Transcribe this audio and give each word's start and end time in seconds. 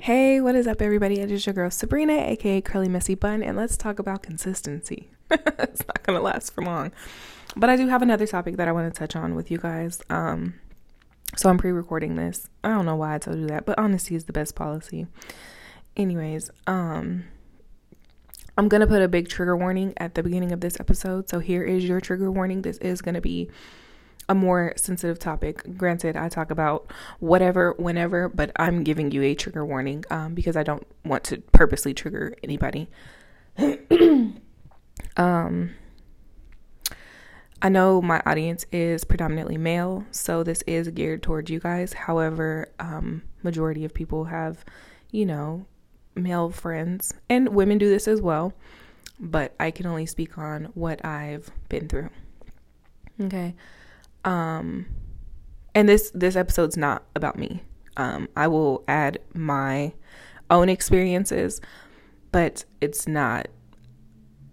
Hey, 0.00 0.42
what 0.42 0.54
is 0.54 0.66
up, 0.66 0.82
everybody? 0.82 1.20
It 1.20 1.30
is 1.30 1.46
your 1.46 1.54
girl 1.54 1.70
Sabrina, 1.70 2.12
aka 2.12 2.60
Curly 2.60 2.88
Messy 2.88 3.14
Bun, 3.14 3.42
and 3.42 3.56
let's 3.56 3.78
talk 3.78 3.98
about 3.98 4.22
consistency. 4.22 5.10
it's 5.30 5.86
not 5.86 6.02
gonna 6.02 6.20
last 6.20 6.52
for 6.52 6.62
long, 6.62 6.92
but 7.56 7.70
I 7.70 7.76
do 7.76 7.88
have 7.88 8.02
another 8.02 8.26
topic 8.26 8.58
that 8.58 8.68
I 8.68 8.72
want 8.72 8.92
to 8.92 8.96
touch 8.96 9.16
on 9.16 9.34
with 9.34 9.50
you 9.50 9.56
guys. 9.56 10.02
Um, 10.10 10.54
so 11.34 11.48
I'm 11.48 11.56
pre-recording 11.56 12.14
this. 12.14 12.50
I 12.62 12.68
don't 12.68 12.84
know 12.84 12.94
why 12.94 13.14
I 13.14 13.18
told 13.18 13.38
you 13.38 13.46
that, 13.46 13.64
but 13.64 13.78
honesty 13.78 14.14
is 14.14 14.26
the 14.26 14.34
best 14.34 14.54
policy. 14.54 15.06
Anyways, 15.96 16.50
um, 16.66 17.24
I'm 18.58 18.68
gonna 18.68 18.86
put 18.86 19.00
a 19.00 19.08
big 19.08 19.28
trigger 19.28 19.56
warning 19.56 19.94
at 19.96 20.14
the 20.14 20.22
beginning 20.22 20.52
of 20.52 20.60
this 20.60 20.78
episode. 20.78 21.30
So 21.30 21.38
here 21.38 21.64
is 21.64 21.84
your 21.84 22.02
trigger 22.02 22.30
warning. 22.30 22.62
This 22.62 22.76
is 22.78 23.00
gonna 23.00 23.22
be 23.22 23.50
a 24.28 24.34
more 24.34 24.72
sensitive 24.76 25.18
topic. 25.18 25.76
Granted, 25.76 26.16
I 26.16 26.28
talk 26.28 26.50
about 26.50 26.90
whatever, 27.20 27.72
whenever, 27.78 28.28
but 28.28 28.50
I'm 28.56 28.82
giving 28.82 29.10
you 29.10 29.22
a 29.22 29.34
trigger 29.34 29.64
warning 29.64 30.04
um, 30.10 30.34
because 30.34 30.56
I 30.56 30.62
don't 30.62 30.86
want 31.04 31.24
to 31.24 31.38
purposely 31.52 31.94
trigger 31.94 32.34
anybody. 32.42 32.88
um, 35.16 35.70
I 37.62 37.68
know 37.68 38.02
my 38.02 38.22
audience 38.26 38.66
is 38.70 39.04
predominantly 39.04 39.56
male, 39.56 40.04
so 40.10 40.42
this 40.42 40.62
is 40.66 40.88
geared 40.88 41.22
towards 41.22 41.50
you 41.50 41.60
guys. 41.60 41.92
However, 41.92 42.68
um, 42.78 43.22
majority 43.42 43.84
of 43.84 43.94
people 43.94 44.24
have, 44.24 44.64
you 45.10 45.24
know, 45.24 45.66
male 46.14 46.50
friends, 46.50 47.14
and 47.28 47.50
women 47.50 47.78
do 47.78 47.88
this 47.88 48.08
as 48.08 48.20
well. 48.20 48.52
But 49.18 49.54
I 49.58 49.70
can 49.70 49.86
only 49.86 50.04
speak 50.04 50.36
on 50.36 50.66
what 50.74 51.02
I've 51.04 51.50
been 51.70 51.88
through. 51.88 52.10
Okay. 53.20 53.54
Um, 54.26 54.86
and 55.74 55.88
this 55.88 56.10
this 56.10 56.36
episode's 56.36 56.76
not 56.76 57.04
about 57.14 57.38
me. 57.38 57.62
Um, 57.96 58.28
I 58.36 58.48
will 58.48 58.84
add 58.88 59.20
my 59.32 59.94
own 60.50 60.68
experiences, 60.68 61.60
but 62.32 62.64
it's 62.80 63.08
not 63.08 63.48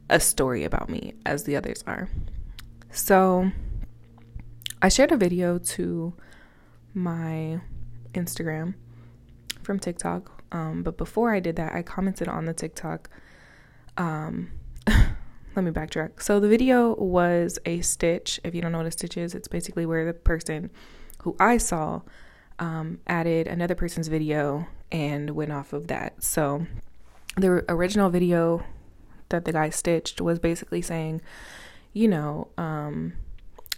a 0.10 0.20
story 0.20 0.64
about 0.64 0.90
me 0.90 1.14
as 1.26 1.44
the 1.44 1.56
others 1.56 1.84
are. 1.88 2.08
So, 2.92 3.52
I 4.82 4.90
shared 4.90 5.12
a 5.12 5.18
video 5.18 5.58
to 5.58 6.14
my 6.94 7.60
Instagram 8.14 8.76
from 9.64 9.80
TikTok. 9.80 10.44
Um, 10.52 10.84
but 10.84 10.98
before 10.98 11.34
I 11.34 11.40
did 11.40 11.56
that, 11.56 11.74
I 11.74 11.82
commented 11.82 12.28
on 12.28 12.46
the 12.46 12.54
TikTok 12.54 13.10
um, 13.98 14.52
let 15.56 15.66
me 15.66 15.72
backtrack. 15.72 16.22
So 16.22 16.40
the 16.40 16.48
video 16.48 16.96
was 16.96 17.60
a 17.66 17.82
stitch. 17.82 18.40
If 18.44 18.56
you 18.56 18.62
don't 18.62 18.72
know 18.72 18.80
what 18.80 18.88
a 18.88 18.92
stitch 18.92 19.18
is, 19.18 19.36
it's 19.36 19.48
basically 19.48 19.86
where 19.86 20.06
the 20.06 20.14
person 20.14 20.72
who 21.24 21.36
I 21.40 21.58
saw 21.58 22.02
um, 22.60 23.00
added 23.08 23.48
another 23.48 23.76
person's 23.76 24.08
video 24.08 24.68
and 24.92 25.32
went 25.32 25.52
off 25.52 25.74
of 25.74 25.88
that. 25.88 26.24
So 26.24 26.66
the 27.36 27.66
original 27.70 28.10
video 28.10 28.64
that 29.30 29.46
the 29.46 29.54
guy 29.54 29.70
stitched 29.70 30.22
was 30.22 30.40
basically 30.40 30.82
saying, 30.82 31.22
you 31.94 32.08
know, 32.08 32.50
um, 32.58 33.14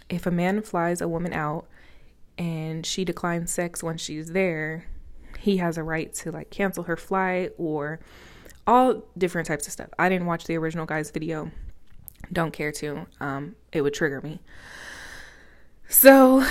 if 0.08 0.26
a 0.26 0.30
man 0.30 0.62
flies 0.62 1.00
a 1.00 1.08
woman 1.08 1.32
out 1.32 1.66
and 2.38 2.84
she 2.84 3.04
declines 3.04 3.50
sex 3.50 3.82
when 3.82 3.96
she's 3.96 4.32
there, 4.32 4.86
he 5.38 5.58
has 5.58 5.78
a 5.78 5.82
right 5.82 6.12
to 6.14 6.30
like 6.30 6.50
cancel 6.50 6.84
her 6.84 6.96
flight 6.96 7.52
or 7.58 8.00
all 8.66 9.04
different 9.16 9.46
types 9.46 9.66
of 9.66 9.72
stuff. 9.72 9.88
I 9.98 10.08
didn't 10.08 10.26
watch 10.26 10.44
the 10.44 10.56
original 10.56 10.86
guy's 10.86 11.10
video 11.10 11.50
don't 12.32 12.52
care 12.52 12.72
to. 12.72 13.06
Um, 13.20 13.56
it 13.72 13.82
would 13.82 13.94
trigger 13.94 14.20
me. 14.20 14.40
So, 15.88 16.44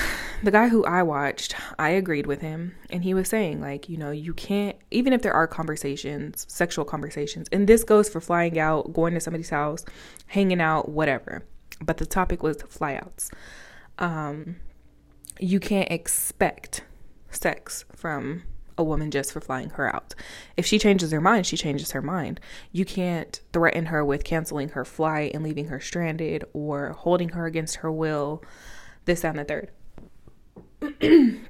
the 0.44 0.52
guy 0.52 0.70
who 0.70 0.86
I 0.86 1.04
watched, 1.04 1.56
I 1.78 1.90
agreed 1.90 2.26
with 2.26 2.40
him, 2.40 2.76
and 2.90 3.04
he 3.04 3.14
was 3.14 3.28
saying, 3.28 3.60
like, 3.60 3.90
you 3.90 3.98
know, 3.98 4.12
you 4.12 4.34
can't, 4.34 4.78
even 4.92 5.12
if 5.12 5.24
there 5.24 5.34
are 5.34 5.46
conversations, 5.46 6.46
sexual 6.48 6.86
conversations, 6.86 7.50
and 7.52 7.68
this 7.68 7.84
goes 7.84 8.08
for 8.08 8.22
flying 8.22 8.58
out, 8.58 8.94
going 8.94 9.14
to 9.14 9.20
somebody's 9.20 9.50
house, 9.50 9.84
hanging 10.28 10.62
out, 10.62 10.88
whatever. 10.88 11.44
But 11.82 11.98
the 11.98 12.06
topic 12.06 12.44
was 12.44 12.58
flyouts. 12.58 13.30
Um, 14.00 14.56
you 15.40 15.60
can't 15.60 15.92
expect 15.92 16.86
sex 17.30 17.84
from 17.94 18.44
a 18.78 18.84
woman 18.84 19.12
just 19.12 19.32
for 19.32 19.42
flying 19.42 19.70
her 19.72 19.94
out. 19.94 20.14
If 20.58 20.66
she 20.66 20.80
changes 20.80 21.12
her 21.12 21.22
mind, 21.22 21.46
she 21.46 21.58
changes 21.58 21.92
her 21.92 22.02
mind. 22.02 22.40
You 22.72 22.86
can't 22.86 23.40
threaten 23.54 23.88
her 23.88 24.04
with 24.04 24.24
canceling 24.24 24.70
her 24.70 24.86
flight 24.86 25.34
and 25.34 25.44
leaving 25.44 25.68
her 25.68 25.80
stranded 25.80 26.44
or 26.54 26.92
holding 26.92 27.30
her 27.30 27.46
against 27.46 27.78
her 27.78 27.92
will, 27.92 28.44
this, 29.06 29.24
and 29.24 29.40
the 29.40 29.46
third. 29.46 29.72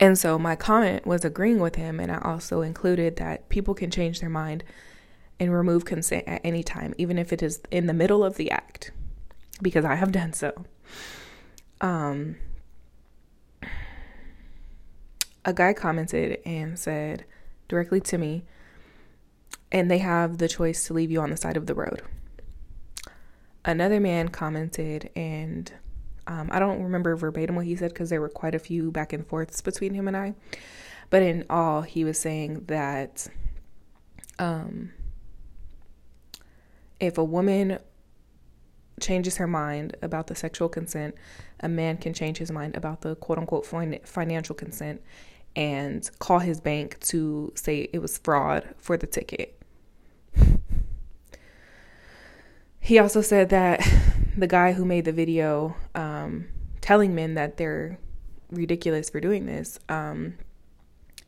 and 0.00 0.18
so 0.18 0.38
my 0.38 0.56
comment 0.56 1.06
was 1.06 1.24
agreeing 1.24 1.60
with 1.60 1.76
him, 1.76 2.00
and 2.00 2.10
I 2.10 2.18
also 2.18 2.62
included 2.62 3.16
that 3.16 3.48
people 3.48 3.74
can 3.74 3.90
change 3.90 4.20
their 4.20 4.30
mind 4.30 4.64
and 5.38 5.52
remove 5.52 5.84
consent 5.84 6.24
at 6.26 6.40
any 6.44 6.62
time, 6.62 6.94
even 6.98 7.18
if 7.18 7.32
it 7.32 7.42
is 7.42 7.60
in 7.70 7.86
the 7.86 7.94
middle 7.94 8.24
of 8.24 8.36
the 8.36 8.50
act, 8.50 8.92
because 9.60 9.84
I 9.84 9.96
have 9.96 10.12
done 10.12 10.32
so. 10.32 10.64
Um, 11.80 12.36
a 15.44 15.52
guy 15.52 15.72
commented 15.72 16.40
and 16.44 16.78
said 16.78 17.24
directly 17.68 18.00
to 18.00 18.18
me, 18.18 18.44
and 19.70 19.90
they 19.90 19.98
have 19.98 20.38
the 20.38 20.48
choice 20.48 20.86
to 20.86 20.94
leave 20.94 21.10
you 21.10 21.20
on 21.20 21.30
the 21.30 21.36
side 21.36 21.56
of 21.56 21.66
the 21.66 21.74
road. 21.74 22.02
Another 23.64 24.00
man 24.00 24.28
commented, 24.28 25.10
and 25.14 25.72
um, 26.26 26.48
I 26.52 26.58
don't 26.58 26.82
remember 26.82 27.16
verbatim 27.16 27.56
what 27.56 27.64
he 27.64 27.76
said 27.76 27.90
because 27.90 28.10
there 28.10 28.20
were 28.20 28.28
quite 28.28 28.54
a 28.54 28.58
few 28.58 28.90
back 28.90 29.12
and 29.12 29.26
forths 29.26 29.60
between 29.60 29.94
him 29.94 30.08
and 30.08 30.16
I. 30.16 30.34
But 31.10 31.22
in 31.22 31.44
all, 31.50 31.82
he 31.82 32.04
was 32.04 32.18
saying 32.18 32.64
that 32.66 33.28
um, 34.38 34.92
if 37.00 37.18
a 37.18 37.24
woman 37.24 37.78
changes 39.00 39.36
her 39.36 39.46
mind 39.46 39.96
about 40.02 40.28
the 40.28 40.34
sexual 40.34 40.68
consent, 40.68 41.14
a 41.62 41.68
man 41.68 41.96
can 41.96 42.12
change 42.12 42.38
his 42.38 42.50
mind 42.50 42.76
about 42.76 43.02
the 43.02 43.16
quote 43.16 43.38
unquote 43.38 43.66
financial 43.66 44.54
consent 44.54 45.00
and 45.54 46.10
call 46.18 46.38
his 46.38 46.60
bank 46.60 46.98
to 47.00 47.52
say 47.54 47.88
it 47.92 48.00
was 48.00 48.18
fraud 48.18 48.68
for 48.78 48.96
the 48.96 49.06
ticket. 49.06 49.60
He 52.84 52.98
also 52.98 53.22
said 53.22 53.50
that 53.50 53.80
the 54.36 54.48
guy 54.48 54.72
who 54.72 54.84
made 54.84 55.04
the 55.04 55.12
video 55.12 55.76
um, 55.94 56.48
telling 56.80 57.14
men 57.14 57.34
that 57.34 57.56
they're 57.56 57.96
ridiculous 58.50 59.08
for 59.08 59.20
doing 59.20 59.46
this 59.46 59.78
um, 59.88 60.34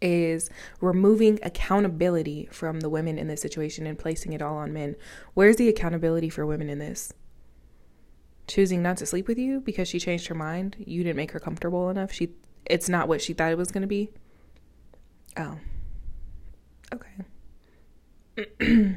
is 0.02 0.50
removing 0.80 1.38
accountability 1.44 2.48
from 2.50 2.80
the 2.80 2.88
women 2.88 3.18
in 3.18 3.28
this 3.28 3.40
situation 3.40 3.86
and 3.86 3.96
placing 3.96 4.32
it 4.32 4.42
all 4.42 4.56
on 4.56 4.72
men. 4.72 4.96
Where's 5.34 5.54
the 5.54 5.68
accountability 5.68 6.28
for 6.28 6.44
women 6.44 6.68
in 6.68 6.80
this? 6.80 7.12
Choosing 8.46 8.82
not 8.82 8.98
to 8.98 9.06
sleep 9.06 9.26
with 9.26 9.38
you 9.38 9.60
because 9.60 9.88
she 9.88 9.98
changed 9.98 10.26
her 10.26 10.34
mind. 10.34 10.76
You 10.78 11.02
didn't 11.02 11.16
make 11.16 11.32
her 11.32 11.40
comfortable 11.40 11.90
enough. 11.90 12.12
She 12.12 12.30
it's 12.66 12.88
not 12.88 13.08
what 13.08 13.20
she 13.20 13.32
thought 13.32 13.52
it 13.52 13.58
was 13.58 13.70
going 13.70 13.82
to 13.82 13.88
be. 13.88 14.10
Oh. 15.36 15.58
Okay. 16.92 18.96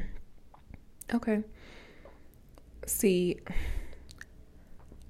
okay. 1.14 1.42
See, 2.86 3.38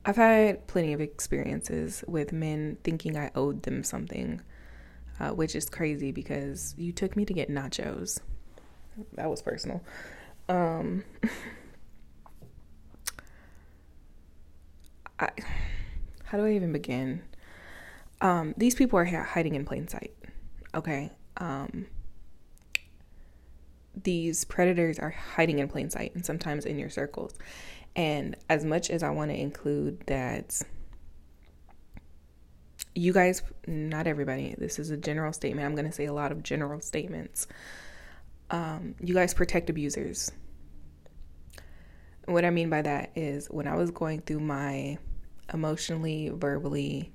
I've 0.05 0.17
had 0.17 0.67
plenty 0.67 0.93
of 0.93 1.01
experiences 1.01 2.03
with 2.09 2.33
men 2.33 2.79
thinking 2.83 3.17
I 3.17 3.31
owed 3.35 3.63
them 3.63 3.85
something, 3.85 4.41
uh, 5.21 5.31
which 5.31 5.55
is 5.55 5.69
crazy 5.69 6.13
because 6.13 6.75
you 6.79 6.93
took 6.93 7.17
me 7.17 7.25
to 7.27 7.35
get 7.35 7.51
nachos. 7.51 8.21
That 9.15 9.31
was 9.31 9.43
personal. 9.43 9.83
Um, 10.49 11.05
I, 15.21 15.31
how 16.25 16.39
do 16.39 16.45
I 16.45 16.53
even 16.53 16.73
begin? 16.73 17.23
Um, 18.21 18.55
these 18.57 18.75
people 18.75 18.99
are 18.99 19.05
hiding 19.05 19.55
in 19.55 19.65
plain 19.65 19.89
sight. 19.89 20.15
Okay. 20.75 21.13
Um, 21.37 21.87
these 24.03 24.45
predators 24.45 24.99
are 24.99 25.11
hiding 25.11 25.59
in 25.59 25.69
plain 25.69 25.91
sight 25.91 26.15
and 26.15 26.25
sometimes 26.25 26.65
in 26.65 26.79
your 26.79 26.91
circles. 26.91 27.35
And 27.97 28.37
as 28.49 28.65
much 28.65 28.91
as 28.91 29.03
I 29.03 29.11
want 29.11 29.31
to 29.31 29.37
include 29.37 30.01
that, 30.07 30.61
you 32.95 33.13
guys, 33.13 33.43
not 33.67 34.07
everybody, 34.07 34.55
this 34.59 34.79
is 34.79 34.91
a 34.91 34.97
general 34.97 35.33
statement. 35.33 35.67
I'm 35.67 35.75
going 35.75 35.87
to 35.87 35.93
say 35.93 36.07
a 36.07 36.13
lot 36.13 36.33
of 36.33 36.43
general 36.43 36.81
statements. 36.81 37.47
Um, 38.51 38.95
you 39.01 39.15
guys 39.15 39.35
protect 39.35 39.71
abusers. 39.71 40.33
What 42.27 42.45
I 42.45 42.51
mean 42.51 42.71
by 42.71 42.83
that 42.83 43.11
is 43.15 43.47
when 43.47 43.67
I 43.67 43.75
was 43.75 43.91
going 43.91 44.21
through 44.21 44.41
my 44.41 44.99
emotionally, 45.53 46.31
verbally, 46.35 47.13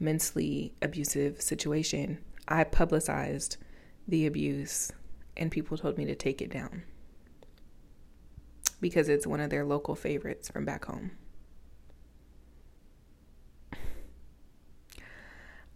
mentally 0.00 0.72
abusive 0.82 1.40
situation, 1.40 2.18
I 2.46 2.64
publicized 2.64 3.56
the 4.06 4.26
abuse 4.26 4.92
and 5.36 5.50
people 5.50 5.76
told 5.76 5.98
me 5.98 6.04
to 6.06 6.14
take 6.14 6.40
it 6.40 6.50
down 6.50 6.82
because 8.80 9.08
it's 9.08 9.26
one 9.26 9.40
of 9.40 9.50
their 9.50 9.64
local 9.64 9.94
favorites 9.94 10.48
from 10.48 10.64
back 10.64 10.84
home. 10.84 11.12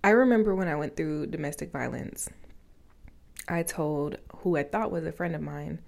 I 0.05 0.11
remember 0.11 0.55
when 0.55 0.69
I 0.69 0.75
went 0.75 0.97
through 0.97 1.27
domestic 1.27 1.71
violence, 1.71 2.29
I 3.49 3.63
told 3.63 4.17
who 4.39 4.57
I 4.57 4.65
thought 4.65 4.91
was 4.91 5.05
a 5.05 5.13
friend 5.13 5.35
of 5.35 5.43
mine, 5.43 5.81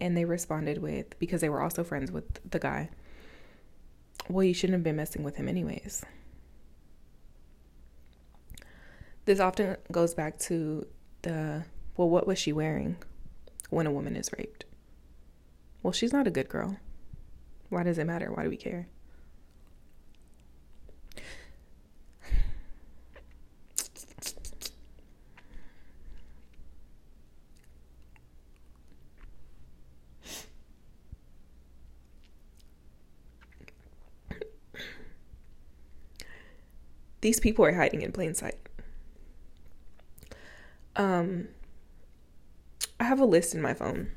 and 0.00 0.16
they 0.16 0.24
responded 0.24 0.78
with, 0.78 1.16
because 1.20 1.40
they 1.40 1.48
were 1.48 1.60
also 1.60 1.84
friends 1.84 2.10
with 2.10 2.50
the 2.50 2.58
guy, 2.58 2.90
well, 4.28 4.44
you 4.44 4.54
shouldn't 4.54 4.74
have 4.74 4.82
been 4.82 4.96
messing 4.96 5.22
with 5.22 5.36
him, 5.36 5.48
anyways. 5.48 6.04
This 9.24 9.40
often 9.40 9.76
goes 9.90 10.14
back 10.14 10.38
to 10.40 10.86
the, 11.22 11.64
well, 11.96 12.08
what 12.08 12.26
was 12.26 12.38
she 12.38 12.52
wearing 12.52 12.96
when 13.70 13.86
a 13.86 13.90
woman 13.90 14.16
is 14.16 14.30
raped? 14.36 14.64
Well, 15.82 15.92
she's 15.92 16.12
not 16.12 16.26
a 16.26 16.30
good 16.30 16.48
girl. 16.48 16.78
Why 17.68 17.82
does 17.82 17.98
it 17.98 18.04
matter? 18.04 18.32
Why 18.32 18.44
do 18.44 18.50
we 18.50 18.56
care? 18.56 18.88
These 37.24 37.40
people 37.40 37.64
are 37.64 37.72
hiding 37.72 38.02
in 38.02 38.12
plain 38.12 38.34
sight. 38.34 38.58
Um, 40.94 41.48
I 43.00 43.04
have 43.04 43.18
a 43.18 43.24
list 43.24 43.54
in 43.54 43.62
my 43.62 43.72
phone. 43.72 44.10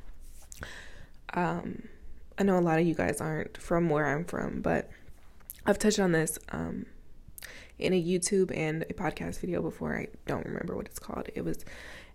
Um, 1.32 1.88
I 2.38 2.42
know 2.42 2.58
a 2.58 2.60
lot 2.60 2.78
of 2.78 2.86
you 2.86 2.92
guys 2.92 3.22
aren't 3.22 3.56
from 3.56 3.88
where 3.88 4.04
I'm 4.04 4.26
from, 4.26 4.60
but 4.60 4.90
I've 5.64 5.78
touched 5.78 5.98
on 5.98 6.12
this 6.12 6.38
um, 6.52 6.84
in 7.78 7.94
a 7.94 8.02
YouTube 8.02 8.54
and 8.54 8.82
a 8.82 8.92
podcast 8.92 9.40
video 9.40 9.62
before. 9.62 9.96
I 9.96 10.08
don't 10.26 10.44
remember 10.44 10.76
what 10.76 10.84
it's 10.84 10.98
called. 10.98 11.30
It 11.34 11.46
was 11.46 11.64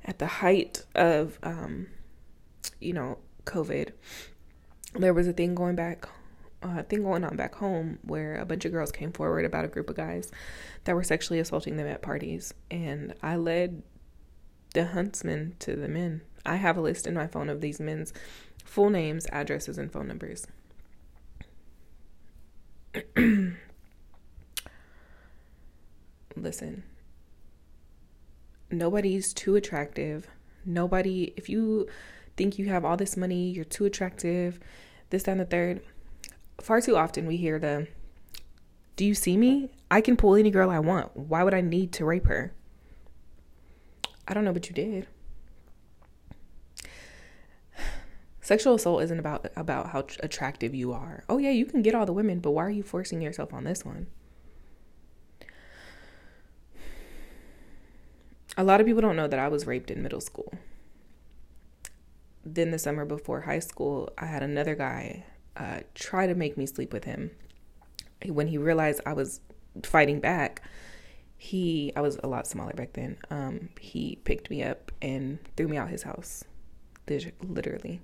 at 0.05 0.19
the 0.19 0.27
height 0.27 0.85
of, 0.93 1.39
um, 1.41 1.87
you 2.79 2.93
know, 2.93 3.17
COVID. 3.45 3.93
There 4.93 5.15
was 5.15 5.27
a 5.27 5.33
thing 5.33 5.55
going 5.55 5.75
back 5.75 6.07
uh, 6.63 6.83
thing 6.83 7.03
going 7.03 7.23
on 7.23 7.35
back 7.35 7.55
home 7.55 7.99
where 8.03 8.35
a 8.35 8.45
bunch 8.45 8.65
of 8.65 8.71
girls 8.71 8.91
came 8.91 9.11
forward 9.11 9.45
about 9.45 9.65
a 9.65 9.69
group 9.69 9.89
of 9.89 9.95
guys 9.95 10.31
that 10.85 10.95
were 10.95 11.03
sexually 11.03 11.39
assaulting 11.39 11.77
them 11.77 11.87
at 11.87 12.01
parties, 12.01 12.53
and 12.71 13.13
I 13.21 13.35
led 13.35 13.83
the 14.73 14.85
huntsman 14.87 15.55
to 15.59 15.75
the 15.75 15.87
men. 15.87 16.21
I 16.45 16.55
have 16.55 16.77
a 16.77 16.81
list 16.81 17.07
in 17.07 17.13
my 17.13 17.27
phone 17.27 17.49
of 17.49 17.61
these 17.61 17.79
men's 17.79 18.11
full 18.63 18.89
names, 18.89 19.27
addresses, 19.31 19.77
and 19.77 19.91
phone 19.91 20.07
numbers. 20.07 20.47
Listen, 26.35 26.83
nobody's 28.71 29.33
too 29.33 29.55
attractive. 29.55 30.27
Nobody, 30.65 31.33
if 31.37 31.49
you 31.49 31.87
think 32.35 32.57
you 32.57 32.65
have 32.67 32.83
all 32.83 32.97
this 32.97 33.15
money, 33.15 33.49
you're 33.49 33.65
too 33.65 33.85
attractive, 33.85 34.59
this, 35.09 35.23
that, 35.23 35.31
and 35.31 35.41
the 35.41 35.45
third 35.45 35.81
far 36.61 36.81
too 36.81 36.95
often 36.95 37.25
we 37.25 37.37
hear 37.37 37.59
the 37.59 37.87
do 38.95 39.05
you 39.05 39.15
see 39.15 39.37
me? 39.37 39.69
I 39.89 40.01
can 40.01 40.15
pull 40.15 40.35
any 40.35 40.51
girl 40.51 40.69
I 40.69 40.79
want. 40.79 41.15
Why 41.17 41.43
would 41.43 41.53
I 41.53 41.61
need 41.61 41.91
to 41.93 42.05
rape 42.05 42.27
her? 42.27 42.53
I 44.27 44.33
don't 44.33 44.45
know, 44.45 44.53
but 44.53 44.69
you 44.69 44.75
did. 44.75 45.07
Sexual 48.41 48.75
assault 48.75 49.01
isn't 49.03 49.19
about 49.19 49.47
about 49.55 49.89
how 49.91 50.05
attractive 50.19 50.75
you 50.75 50.91
are. 50.91 51.23
Oh 51.29 51.37
yeah, 51.37 51.49
you 51.49 51.65
can 51.65 51.81
get 51.81 51.95
all 51.95 52.05
the 52.05 52.13
women, 52.13 52.39
but 52.39 52.51
why 52.51 52.65
are 52.65 52.69
you 52.69 52.83
forcing 52.83 53.21
yourself 53.21 53.53
on 53.53 53.63
this 53.63 53.85
one? 53.85 54.07
A 58.55 58.63
lot 58.63 58.79
of 58.79 58.85
people 58.85 59.01
don't 59.01 59.15
know 59.15 59.27
that 59.27 59.39
I 59.39 59.47
was 59.47 59.65
raped 59.65 59.89
in 59.89 60.03
middle 60.03 60.21
school. 60.21 60.53
Then 62.45 62.71
the 62.71 62.77
summer 62.77 63.05
before 63.05 63.41
high 63.41 63.59
school, 63.59 64.11
I 64.17 64.25
had 64.27 64.43
another 64.43 64.75
guy 64.75 65.25
uh, 65.57 65.79
try 65.93 66.27
to 66.27 66.35
make 66.35 66.57
me 66.57 66.65
sleep 66.65 66.93
with 66.93 67.03
him. 67.03 67.31
When 68.25 68.47
he 68.47 68.57
realized 68.57 69.01
I 69.05 69.13
was 69.13 69.41
fighting 69.83 70.19
back, 70.19 70.61
he 71.37 71.91
I 71.95 72.01
was 72.01 72.17
a 72.23 72.27
lot 72.27 72.47
smaller 72.47 72.73
back 72.73 72.93
then. 72.93 73.17
Um, 73.29 73.69
he 73.79 74.17
picked 74.23 74.49
me 74.49 74.63
up 74.63 74.91
and 75.01 75.39
threw 75.57 75.67
me 75.67 75.77
out 75.77 75.89
his 75.89 76.03
house, 76.03 76.43
literally. 77.07 78.01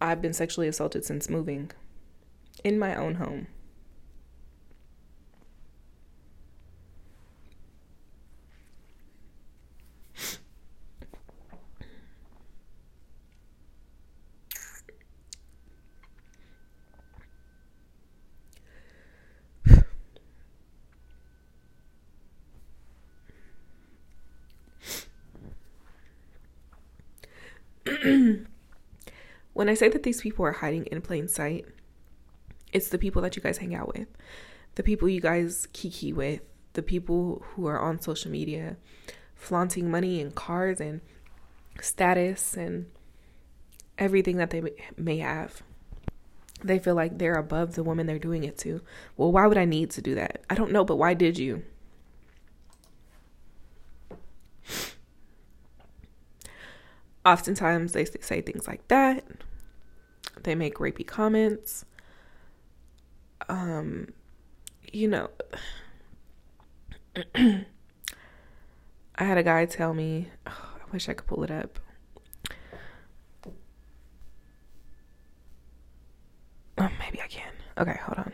I've 0.00 0.20
been 0.20 0.32
sexually 0.32 0.68
assaulted 0.68 1.04
since 1.04 1.30
moving 1.30 1.70
in 2.64 2.78
my 2.78 2.94
own 2.94 3.14
home. 3.14 3.46
when 29.52 29.68
I 29.68 29.74
say 29.74 29.88
that 29.88 30.02
these 30.02 30.20
people 30.20 30.44
are 30.44 30.52
hiding 30.52 30.86
in 30.86 31.00
plain 31.00 31.28
sight, 31.28 31.66
it's 32.72 32.88
the 32.88 32.98
people 32.98 33.22
that 33.22 33.36
you 33.36 33.42
guys 33.42 33.58
hang 33.58 33.74
out 33.74 33.94
with, 33.94 34.08
the 34.74 34.82
people 34.82 35.08
you 35.08 35.20
guys 35.20 35.68
kiki 35.72 36.12
with, 36.12 36.40
the 36.72 36.82
people 36.82 37.44
who 37.50 37.66
are 37.66 37.78
on 37.78 38.00
social 38.00 38.30
media 38.30 38.76
flaunting 39.34 39.90
money 39.90 40.20
and 40.20 40.34
cars 40.34 40.80
and 40.80 41.00
status 41.80 42.56
and 42.56 42.86
everything 43.98 44.36
that 44.36 44.50
they 44.50 44.62
may 44.96 45.18
have. 45.18 45.62
They 46.62 46.78
feel 46.78 46.94
like 46.94 47.18
they're 47.18 47.34
above 47.34 47.74
the 47.74 47.82
woman 47.82 48.06
they're 48.06 48.18
doing 48.18 48.44
it 48.44 48.56
to. 48.58 48.82
Well, 49.16 49.32
why 49.32 49.46
would 49.46 49.58
I 49.58 49.64
need 49.64 49.90
to 49.90 50.02
do 50.02 50.14
that? 50.14 50.44
I 50.48 50.54
don't 50.54 50.70
know, 50.70 50.84
but 50.84 50.96
why 50.96 51.14
did 51.14 51.38
you? 51.38 51.64
Oftentimes 57.24 57.92
they 57.92 58.04
say 58.04 58.40
things 58.40 58.66
like 58.66 58.86
that. 58.88 59.24
They 60.42 60.54
make 60.54 60.76
rapey 60.76 61.06
comments. 61.06 61.84
Um, 63.48 64.08
you 64.92 65.08
know, 65.08 65.30
I 67.34 67.64
had 69.16 69.38
a 69.38 69.42
guy 69.42 69.66
tell 69.66 69.94
me, 69.94 70.28
oh, 70.46 70.70
I 70.74 70.92
wish 70.92 71.08
I 71.08 71.12
could 71.14 71.26
pull 71.26 71.44
it 71.44 71.50
up. 71.50 71.78
Oh, 76.78 76.90
maybe 76.98 77.20
I 77.20 77.28
can. 77.28 77.52
Okay, 77.78 77.98
hold 78.02 78.18
on. 78.18 78.32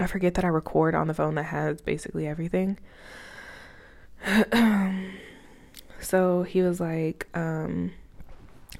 I 0.00 0.06
forget 0.06 0.34
that 0.34 0.44
I 0.44 0.48
record 0.48 0.94
on 0.94 1.06
the 1.08 1.14
phone 1.14 1.34
that 1.36 1.44
has 1.44 1.80
basically 1.80 2.26
everything. 2.26 2.78
So 6.00 6.42
he 6.42 6.62
was 6.62 6.80
like, 6.80 7.28
um, 7.34 7.92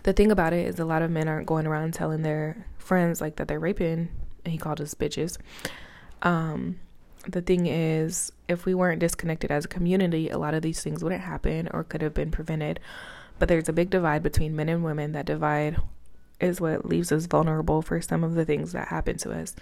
the 0.02 0.12
thing 0.12 0.30
about 0.30 0.52
it 0.52 0.66
is 0.66 0.78
a 0.78 0.84
lot 0.84 1.02
of 1.02 1.10
men 1.10 1.28
aren't 1.28 1.46
going 1.46 1.66
around 1.66 1.94
telling 1.94 2.22
their 2.22 2.66
friends 2.78 3.20
like 3.20 3.36
that 3.36 3.48
they're 3.48 3.60
raping, 3.60 4.08
and 4.44 4.52
he 4.52 4.58
called 4.58 4.80
us 4.80 4.94
bitches. 4.94 5.36
Um, 6.22 6.80
the 7.28 7.42
thing 7.42 7.66
is, 7.66 8.32
if 8.48 8.64
we 8.64 8.74
weren't 8.74 9.00
disconnected 9.00 9.50
as 9.50 9.64
a 9.64 9.68
community, 9.68 10.30
a 10.30 10.38
lot 10.38 10.54
of 10.54 10.62
these 10.62 10.82
things 10.82 11.02
wouldn't 11.02 11.22
happen 11.22 11.68
or 11.72 11.84
could 11.84 12.02
have 12.02 12.14
been 12.14 12.30
prevented. 12.30 12.80
But 13.38 13.48
there's 13.48 13.68
a 13.68 13.74
big 13.74 13.90
divide 13.90 14.22
between 14.22 14.56
men 14.56 14.68
and 14.68 14.84
women. 14.84 15.12
That 15.12 15.26
divide 15.26 15.76
is 16.40 16.60
what 16.60 16.86
leaves 16.86 17.12
us 17.12 17.26
vulnerable 17.26 17.82
for 17.82 18.00
some 18.00 18.24
of 18.24 18.34
the 18.34 18.44
things 18.44 18.72
that 18.72 18.88
happen 18.88 19.18
to 19.18 19.32
us. 19.32 19.54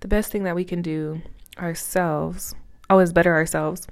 The 0.00 0.08
best 0.08 0.30
thing 0.30 0.44
that 0.44 0.54
we 0.54 0.64
can 0.64 0.82
do 0.82 1.22
ourselves, 1.58 2.54
always 2.88 3.12
better 3.12 3.34
ourselves, 3.34 3.86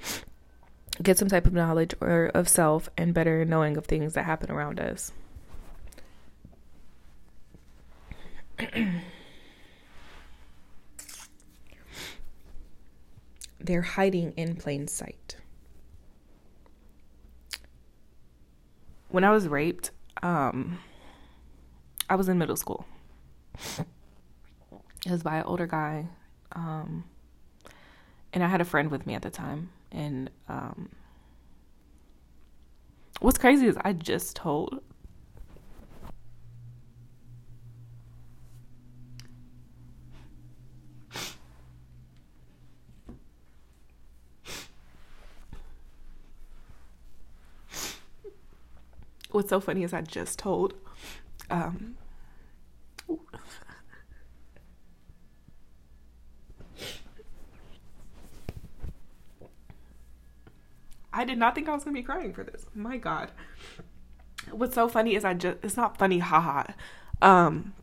get 1.02 1.18
some 1.18 1.28
type 1.28 1.46
of 1.46 1.52
knowledge 1.52 1.94
or 2.00 2.26
of 2.34 2.48
self 2.48 2.88
and 2.96 3.14
better 3.14 3.44
knowing 3.44 3.76
of 3.76 3.86
things 3.86 4.14
that 4.14 4.24
happen 4.24 4.50
around 4.50 4.80
us. 4.80 5.12
They're 13.60 13.82
hiding 13.82 14.32
in 14.36 14.56
plain 14.56 14.88
sight. 14.88 15.36
When 19.08 19.24
I 19.24 19.30
was 19.30 19.48
raped, 19.48 19.90
um, 20.22 20.78
I 22.10 22.14
was 22.16 22.28
in 22.28 22.38
middle 22.38 22.56
school. 22.56 22.86
It 25.06 25.12
was 25.12 25.22
by 25.22 25.36
an 25.38 25.44
older 25.44 25.66
guy. 25.66 26.08
Um, 26.52 27.04
and 28.32 28.42
I 28.42 28.48
had 28.48 28.60
a 28.60 28.64
friend 28.64 28.90
with 28.90 29.06
me 29.06 29.14
at 29.14 29.22
the 29.22 29.30
time 29.30 29.70
and 29.92 30.30
um, 30.48 30.90
what's 33.20 33.38
crazy 33.38 33.66
is 33.66 33.76
I 33.82 33.92
just 33.92 34.36
told 34.36 34.82
what's 49.30 49.50
so 49.50 49.60
funny 49.60 49.84
is 49.84 49.92
I 49.92 50.00
just 50.02 50.38
told 50.38 50.74
um, 51.50 51.96
I 61.12 61.24
did 61.24 61.38
not 61.38 61.54
think 61.54 61.68
I 61.68 61.74
was 61.74 61.84
gonna 61.84 61.94
be 61.94 62.02
crying 62.02 62.32
for 62.32 62.44
this. 62.44 62.66
My 62.74 62.96
God. 62.96 63.30
What's 64.50 64.74
so 64.74 64.88
funny 64.88 65.14
is 65.14 65.24
I 65.24 65.34
just 65.34 65.58
it's 65.62 65.76
not 65.76 65.98
funny, 65.98 66.18
haha. 66.18 66.64
Um 67.22 67.74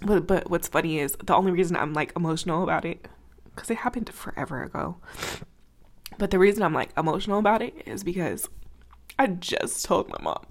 but 0.00 0.26
but 0.26 0.50
what's 0.50 0.68
funny 0.68 0.98
is 0.98 1.16
the 1.22 1.34
only 1.34 1.52
reason 1.52 1.76
I'm 1.76 1.92
like 1.92 2.12
emotional 2.16 2.62
about 2.62 2.84
it, 2.84 3.06
because 3.54 3.70
it 3.70 3.78
happened 3.78 4.10
forever 4.10 4.62
ago. 4.62 4.96
But 6.18 6.30
the 6.30 6.38
reason 6.38 6.62
I'm 6.62 6.74
like 6.74 6.90
emotional 6.96 7.38
about 7.38 7.62
it 7.62 7.74
is 7.86 8.04
because 8.04 8.48
I 9.18 9.28
just 9.28 9.84
told 9.84 10.08
my 10.08 10.18
mom. 10.20 10.46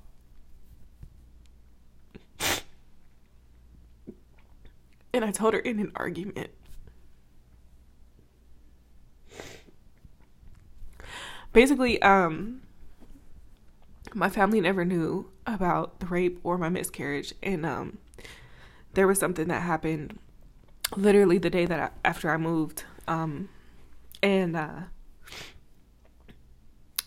And 5.14 5.26
I 5.26 5.32
told 5.32 5.54
her 5.54 5.60
in 5.60 5.80
an 5.80 5.92
argument. 5.96 6.52
Basically, 11.54 12.02
um, 12.02 12.62
my 14.14 14.30
family 14.30 14.62
never 14.62 14.86
knew 14.86 15.30
about 15.46 16.00
the 16.00 16.06
rape 16.06 16.40
or 16.44 16.58
my 16.58 16.70
miscarriage, 16.70 17.34
and 17.44 17.66
um, 17.66 17.98
there 18.94 19.08
was 19.08 19.20
something 19.20 19.48
that 19.48 19.62
happened 19.62 20.18
literally 20.96 21.38
the 21.38 21.50
day 21.50 21.66
that 21.66 21.80
I, 21.80 21.90
after 22.08 22.30
I 22.30 22.38
moved, 22.38 22.86
um, 23.08 23.50
and 24.24 24.56
uh, 24.56 24.82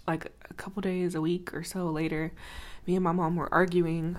like 0.07 0.27
a 0.51 0.55
couple 0.55 0.83
days, 0.83 1.15
a 1.15 1.21
week 1.21 1.55
or 1.55 1.63
so 1.63 1.87
later, 1.87 2.33
me 2.87 2.97
and 2.97 3.05
my 3.05 3.13
mom 3.13 3.37
were 3.37 3.53
arguing, 3.53 4.19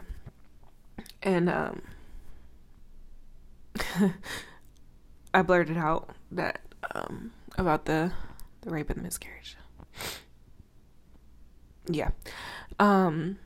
and 1.22 1.50
um, 1.50 1.82
I 5.34 5.42
blurted 5.44 5.78
out 5.78 6.10
that 6.32 6.62
um, 6.94 7.32
about 7.58 7.86
the 7.86 8.12
the 8.62 8.72
rape 8.72 8.90
and 8.90 9.00
the 9.00 9.04
miscarriage. 9.04 9.56
Yeah. 11.88 12.10
Um 12.80 13.38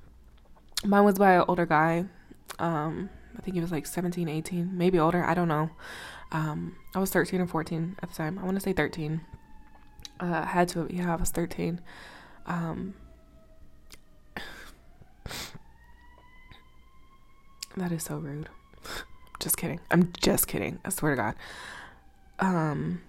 mine 0.85 1.03
was 1.03 1.17
by 1.19 1.33
an 1.33 1.43
older 1.47 1.65
guy. 1.65 2.05
Um 2.57 3.09
I 3.37 3.41
think 3.41 3.55
he 3.55 3.61
was 3.61 3.71
like 3.71 3.85
17, 3.85 4.27
18, 4.27 4.77
maybe 4.77 4.99
older, 4.99 5.23
I 5.23 5.33
don't 5.33 5.47
know. 5.47 5.69
Um 6.31 6.75
I 6.95 6.99
was 6.99 7.09
13 7.11 7.41
or 7.41 7.47
14 7.47 7.97
at 8.01 8.09
the 8.09 8.15
time. 8.15 8.37
I 8.39 8.43
want 8.43 8.55
to 8.55 8.61
say 8.61 8.73
13. 8.73 9.21
Uh 10.19 10.45
had 10.45 10.67
to 10.69 10.87
yeah, 10.89 11.13
I 11.13 11.15
was 11.15 11.29
13. 11.31 11.81
Um 12.45 12.93
That 17.77 17.91
is 17.91 18.03
so 18.03 18.17
rude. 18.17 18.49
just 19.39 19.55
kidding. 19.57 19.79
I'm 19.91 20.11
just 20.19 20.47
kidding. 20.47 20.79
I 20.83 20.89
swear 20.89 21.15
to 21.15 21.21
God. 21.21 21.35
Um 22.39 23.01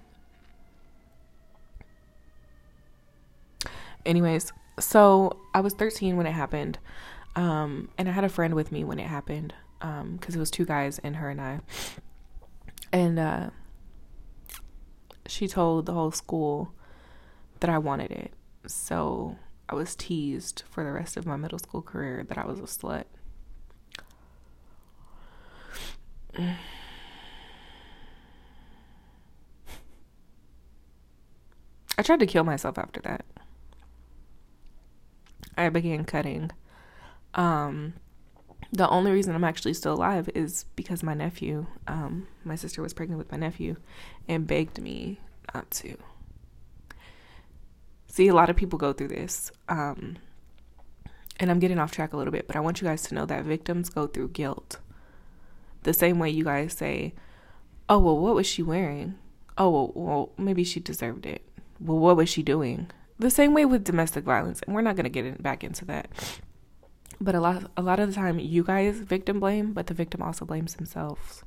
anyways, 4.07 4.52
so 4.78 5.38
I 5.54 5.61
was 5.61 5.75
13 5.75 6.16
when 6.16 6.26
it 6.26 6.33
happened. 6.33 6.78
Um, 7.37 7.88
and 7.97 8.09
I 8.09 8.12
had 8.12 8.25
a 8.25 8.28
friend 8.28 8.54
with 8.54 8.73
me 8.73 8.85
when 8.85 8.99
it 8.99 9.07
happened. 9.07 9.54
Um, 9.83 10.19
cause 10.19 10.37
it 10.37 10.38
was 10.38 10.50
two 10.50 10.66
guys 10.66 10.99
and 10.99 11.16
her 11.16 11.30
and 11.30 11.40
I. 11.40 11.61
And, 12.92 13.19
uh, 13.19 13.50
she 15.26 15.47
told 15.47 15.87
the 15.87 15.92
whole 15.92 16.11
school 16.11 16.75
that 17.61 17.71
I 17.71 17.78
wanted 17.78 18.11
it. 18.11 18.33
So 18.66 19.37
I 19.69 19.75
was 19.75 19.95
teased 19.95 20.64
for 20.69 20.83
the 20.85 20.92
rest 20.92 21.16
of 21.16 21.25
my 21.25 21.37
middle 21.37 21.59
school 21.59 21.83
career 21.83 22.25
that 22.28 22.37
I 22.37 22.45
was 22.45 22.59
a 22.59 22.62
slut. 22.62 23.04
I 31.99 32.02
tried 32.02 32.21
to 32.21 32.26
kill 32.26 32.45
myself 32.45 32.78
after 32.78 33.00
that. 33.02 33.25
I 35.57 35.69
began 35.69 36.04
cutting. 36.04 36.50
Um, 37.35 37.95
the 38.73 38.88
only 38.88 39.11
reason 39.11 39.35
I'm 39.35 39.45
actually 39.45 39.75
still 39.75 39.95
alive 39.95 40.28
is 40.35 40.64
because 40.76 41.02
my 41.02 41.14
nephew, 41.14 41.66
um, 41.87 42.28
my 42.45 42.54
sister 42.54 42.83
was 42.83 42.92
pregnant 42.92 43.19
with 43.19 43.33
my 43.33 43.38
nephew 43.38 43.76
and 44.28 44.47
begged 44.47 44.80
me 44.80 45.21
not 45.54 45.71
to. 45.73 45.97
See, 48.07 48.28
a 48.28 48.35
lot 48.35 48.50
of 48.50 48.57
people 48.57 48.78
go 48.78 48.92
through 48.92 49.09
this. 49.09 49.50
Um, 49.69 50.16
and 51.38 51.50
I'm 51.50 51.59
getting 51.59 51.78
off 51.78 51.90
track 51.90 52.12
a 52.12 52.16
little 52.16 52.33
bit, 52.33 52.47
but 52.47 52.54
I 52.54 52.61
want 52.61 52.80
you 52.80 52.87
guys 52.87 53.02
to 53.04 53.14
know 53.14 53.25
that 53.26 53.45
victims 53.45 53.88
go 53.88 54.07
through 54.07 54.28
guilt. 54.28 54.78
The 55.85 55.95
same 55.95 56.19
way 56.19 56.30
you 56.30 56.45
guys 56.45 56.75
say, 56.75 57.14
oh, 57.88 57.99
well, 57.99 58.19
what 58.19 58.35
was 58.35 58.47
she 58.47 58.62
wearing? 58.62 59.14
Oh, 59.57 59.71
well, 59.71 59.92
well 59.95 60.33
maybe 60.37 60.64
she 60.64 60.80
deserved 60.80 61.25
it. 61.25 61.42
Well, 61.80 61.99
what 61.99 62.16
was 62.16 62.28
she 62.28 62.42
doing? 62.42 62.90
The 63.20 63.30
same 63.30 63.54
way 63.54 63.64
with 63.64 63.84
domestic 63.84 64.24
violence, 64.24 64.60
and 64.62 64.74
we're 64.74 64.82
not 64.82 64.96
gonna 64.96 65.08
get 65.08 65.24
in, 65.24 65.34
back 65.34 65.64
into 65.64 65.84
that. 65.86 66.08
But 67.20 67.34
a 67.34 67.40
lot, 67.40 67.70
a 67.76 67.82
lot 67.82 68.00
of 68.00 68.08
the 68.08 68.14
time, 68.14 68.38
you 68.38 68.64
guys 68.64 68.98
victim 68.98 69.40
blame, 69.40 69.72
but 69.72 69.86
the 69.88 69.94
victim 69.94 70.22
also 70.22 70.44
blames 70.44 70.74
themselves. 70.74 71.44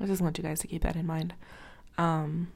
I 0.00 0.06
just 0.06 0.22
want 0.22 0.38
you 0.38 0.44
guys 0.44 0.60
to 0.60 0.66
keep 0.66 0.82
that 0.82 0.96
in 0.96 1.06
mind. 1.06 1.34
Um, 1.98 2.52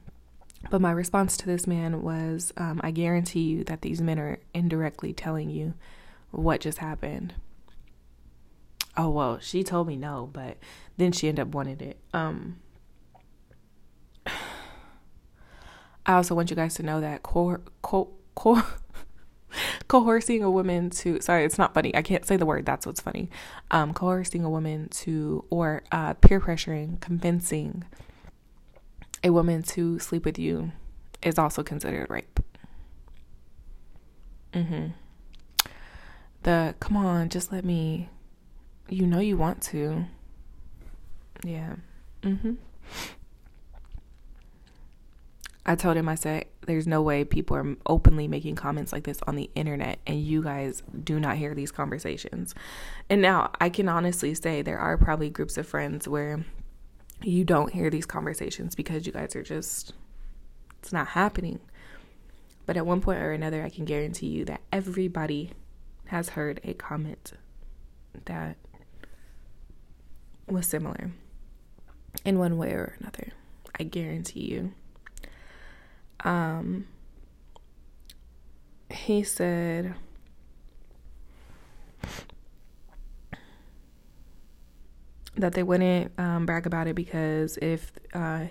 but 0.69 0.81
my 0.81 0.91
response 0.91 1.37
to 1.37 1.45
this 1.45 1.67
man 1.67 2.01
was, 2.01 2.51
um, 2.57 2.81
I 2.83 2.91
guarantee 2.91 3.41
you 3.41 3.63
that 3.65 3.81
these 3.81 4.01
men 4.01 4.19
are 4.19 4.39
indirectly 4.53 5.13
telling 5.13 5.49
you 5.49 5.73
what 6.31 6.61
just 6.61 6.79
happened. 6.79 7.33
Oh 8.95 9.09
well, 9.09 9.39
she 9.39 9.63
told 9.63 9.87
me 9.87 9.95
no, 9.95 10.29
but 10.31 10.57
then 10.97 11.11
she 11.11 11.27
ended 11.27 11.47
up 11.47 11.53
wanting 11.53 11.79
it. 11.81 11.99
Um, 12.13 12.57
I 16.07 16.13
also 16.13 16.33
want 16.33 16.49
you 16.49 16.55
guys 16.55 16.75
to 16.75 16.83
know 16.83 17.01
that 17.01 17.21
co- 17.21 17.59
co- 17.81 18.13
co- 18.35 18.63
coercing 19.87 20.41
a 20.43 20.49
woman 20.49 20.89
to 20.89 21.19
sorry 21.21 21.43
it's 21.43 21.57
not 21.57 21.73
funny. 21.73 21.93
I 21.95 22.01
can't 22.01 22.25
say 22.25 22.37
the 22.37 22.45
word. 22.45 22.65
That's 22.65 22.85
what's 22.85 23.01
funny. 23.01 23.29
Um 23.71 23.93
coercing 23.93 24.43
a 24.43 24.49
woman 24.49 24.87
to 24.89 25.45
or 25.49 25.83
uh, 25.91 26.13
peer 26.15 26.39
pressuring 26.39 26.99
convincing 27.01 27.83
a 29.23 29.31
woman 29.31 29.63
to 29.63 29.99
sleep 29.99 30.23
with 30.25 30.39
you 30.39 30.71
is 31.21 31.37
also 31.37 31.61
considered 31.63 32.09
rape. 32.09 32.39
Mhm 34.53 34.93
the 36.43 36.75
come 36.79 36.95
on 36.95 37.27
just 37.27 37.51
let 37.51 37.65
me 37.65 38.07
you 38.87 39.05
know 39.05 39.19
you 39.19 39.35
want 39.35 39.61
to. 39.61 40.05
Yeah. 41.43 41.75
Mhm 42.21 42.57
I 45.69 45.75
told 45.75 45.97
him, 45.97 46.07
I 46.07 46.15
said, 46.15 46.45
there's 46.65 46.87
no 46.87 47.01
way 47.01 47.25
people 47.25 47.57
are 47.57 47.75
openly 47.85 48.27
making 48.27 48.55
comments 48.55 48.93
like 48.93 49.03
this 49.03 49.19
on 49.27 49.35
the 49.35 49.49
internet, 49.53 49.99
and 50.07 50.21
you 50.21 50.41
guys 50.41 50.81
do 51.03 51.19
not 51.19 51.35
hear 51.35 51.53
these 51.53 51.71
conversations. 51.71 52.55
And 53.09 53.21
now 53.21 53.51
I 53.59 53.67
can 53.69 53.89
honestly 53.89 54.33
say 54.33 54.61
there 54.61 54.79
are 54.79 54.97
probably 54.97 55.29
groups 55.29 55.57
of 55.57 55.67
friends 55.67 56.07
where 56.07 56.45
you 57.21 57.43
don't 57.43 57.73
hear 57.73 57.89
these 57.89 58.05
conversations 58.05 58.75
because 58.75 59.05
you 59.05 59.11
guys 59.11 59.35
are 59.35 59.43
just, 59.43 59.93
it's 60.79 60.93
not 60.93 61.07
happening. 61.07 61.59
But 62.65 62.77
at 62.77 62.85
one 62.85 63.01
point 63.01 63.19
or 63.19 63.33
another, 63.33 63.63
I 63.63 63.69
can 63.69 63.83
guarantee 63.83 64.27
you 64.27 64.45
that 64.45 64.61
everybody 64.71 65.51
has 66.05 66.29
heard 66.29 66.61
a 66.63 66.73
comment 66.75 67.33
that 68.25 68.55
was 70.47 70.65
similar 70.65 71.11
in 72.23 72.39
one 72.39 72.57
way 72.57 72.71
or 72.71 72.95
another. 73.01 73.33
I 73.77 73.83
guarantee 73.83 74.51
you 74.51 74.73
um, 76.23 76.87
he 78.89 79.23
said, 79.23 79.95
that 85.37 85.53
they 85.53 85.63
wouldn't 85.63 86.11
um, 86.17 86.45
brag 86.45 86.65
about 86.65 86.87
it 86.87 86.95
because 86.95 87.57
if 87.57 87.91
uh, 88.13 88.45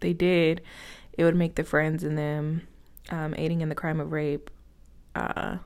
they 0.00 0.12
did, 0.12 0.60
it 1.12 1.24
would 1.24 1.36
make 1.36 1.54
the 1.54 1.64
friends 1.64 2.04
in 2.04 2.16
them 2.16 2.66
um, 3.10 3.34
aiding 3.36 3.60
in 3.60 3.68
the 3.68 3.74
crime 3.74 4.00
of 4.00 4.12
rape. 4.12 4.50
Uh, 5.14 5.58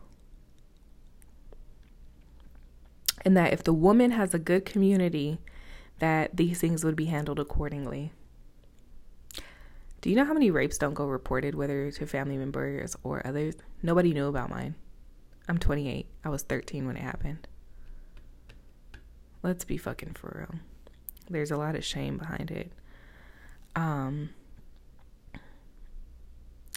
and 3.24 3.36
that 3.36 3.52
if 3.52 3.62
the 3.62 3.72
woman 3.72 4.12
has 4.12 4.34
a 4.34 4.38
good 4.38 4.64
community, 4.64 5.38
that 5.98 6.36
these 6.36 6.60
things 6.60 6.84
would 6.84 6.96
be 6.96 7.06
handled 7.06 7.38
accordingly. 7.38 8.12
Do 10.02 10.10
you 10.10 10.16
know 10.16 10.24
how 10.24 10.34
many 10.34 10.50
rapes 10.50 10.78
don't 10.78 10.94
go 10.94 11.06
reported, 11.06 11.54
whether 11.54 11.88
to 11.92 12.06
family 12.06 12.36
members 12.36 12.96
or 13.04 13.24
others? 13.24 13.54
Nobody 13.84 14.12
knew 14.12 14.26
about 14.26 14.50
mine. 14.50 14.74
I'm 15.48 15.58
28. 15.58 16.06
I 16.24 16.28
was 16.28 16.42
13 16.42 16.86
when 16.88 16.96
it 16.96 17.02
happened. 17.02 17.46
Let's 19.44 19.64
be 19.64 19.76
fucking 19.76 20.14
for 20.14 20.48
real. 20.50 20.60
There's 21.30 21.52
a 21.52 21.56
lot 21.56 21.76
of 21.76 21.84
shame 21.84 22.18
behind 22.18 22.50
it. 22.50 22.72
Um, 23.76 24.30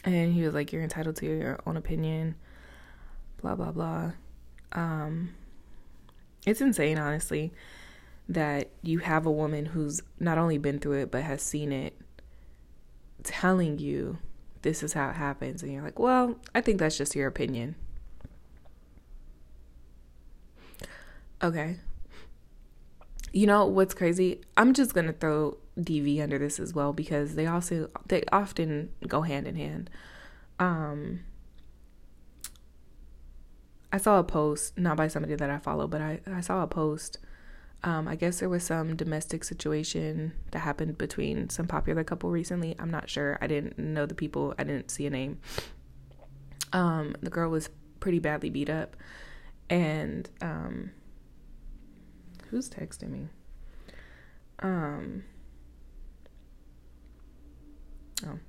and 0.03 0.31
he 0.31 0.43
was 0.43 0.53
like, 0.53 0.71
You're 0.71 0.83
entitled 0.83 1.15
to 1.17 1.25
your 1.25 1.59
own 1.65 1.77
opinion, 1.77 2.35
blah, 3.41 3.55
blah, 3.55 3.71
blah. 3.71 4.11
Um, 4.71 5.33
it's 6.45 6.61
insane, 6.61 6.99
honestly, 6.99 7.51
that 8.29 8.69
you 8.83 8.99
have 8.99 9.25
a 9.25 9.31
woman 9.31 9.65
who's 9.65 10.03
not 10.19 10.37
only 10.37 10.59
been 10.59 10.77
through 10.77 10.99
it 11.01 11.11
but 11.11 11.23
has 11.23 11.41
seen 11.41 11.71
it 11.71 11.95
telling 13.25 13.79
you 13.79 14.19
this 14.61 14.81
is 14.81 14.93
how 14.93 15.09
it 15.09 15.15
happens, 15.15 15.61
and 15.61 15.73
you're 15.73 15.83
like, 15.83 15.99
well, 15.99 16.35
I 16.53 16.61
think 16.61 16.79
that's 16.79 16.97
just 16.97 17.15
your 17.15 17.27
opinion. 17.27 17.75
Okay. 21.43 21.77
You 23.33 23.47
know 23.47 23.65
what's 23.65 23.93
crazy? 23.93 24.41
I'm 24.55 24.73
just 24.73 24.93
gonna 24.93 25.13
throw 25.13 25.57
DV 25.77 26.21
under 26.21 26.39
this 26.39 26.59
as 26.59 26.73
well 26.73 26.93
because 26.93 27.35
they 27.35 27.45
also 27.45 27.89
they 28.07 28.23
often 28.31 28.89
go 29.07 29.21
hand 29.21 29.45
in 29.45 29.55
hand. 29.55 29.89
Um 30.57 31.21
I 33.91 33.97
saw 33.97 34.19
a 34.19 34.23
post, 34.23 34.77
not 34.77 34.97
by 34.97 35.07
somebody 35.07 35.35
that 35.35 35.49
I 35.49 35.57
follow, 35.57 35.87
but 35.87 36.01
I, 36.01 36.19
I 36.27 36.41
saw 36.41 36.63
a 36.63 36.67
post. 36.67 37.17
Um, 37.85 38.07
I 38.07 38.15
guess 38.15 38.39
there 38.39 38.49
was 38.49 38.63
some 38.63 38.95
domestic 38.95 39.43
situation 39.43 40.33
that 40.49 40.59
happened 40.59 40.97
between 40.97 41.49
some 41.49 41.67
popular 41.67 42.03
couple 42.03 42.31
recently. 42.31 42.75
I'm 42.79 42.89
not 42.89 43.11
sure. 43.11 43.37
I 43.41 43.47
didn't 43.47 43.77
know 43.77 44.07
the 44.07 44.15
people. 44.15 44.55
I 44.57 44.63
didn't 44.63 44.89
see 44.89 45.05
a 45.05 45.11
name. 45.11 45.37
Um, 46.73 47.15
the 47.21 47.29
girl 47.29 47.51
was 47.51 47.69
pretty 47.99 48.17
badly 48.17 48.49
beat 48.49 48.71
up, 48.71 48.97
and 49.69 50.27
um, 50.41 50.89
who's 52.49 52.69
texting 52.69 53.09
me? 53.09 53.27
Um, 54.59 55.23
oh 58.25 58.39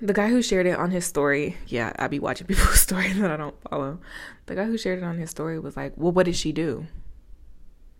the 0.00 0.12
guy 0.12 0.28
who 0.28 0.42
shared 0.42 0.66
it 0.66 0.78
on 0.78 0.90
his 0.90 1.06
story, 1.06 1.56
yeah, 1.66 1.92
I 1.98 2.08
be 2.08 2.18
watching 2.18 2.46
people's 2.48 2.80
stories 2.80 3.18
that 3.18 3.30
I 3.30 3.36
don't 3.36 3.56
follow. 3.70 4.00
The 4.46 4.54
guy 4.54 4.64
who 4.64 4.76
shared 4.76 4.98
it 4.98 5.04
on 5.04 5.18
his 5.18 5.30
story 5.30 5.58
was 5.58 5.76
like, 5.76 5.94
"Well, 5.96 6.12
what 6.12 6.26
did 6.26 6.36
she 6.36 6.52
do? 6.52 6.86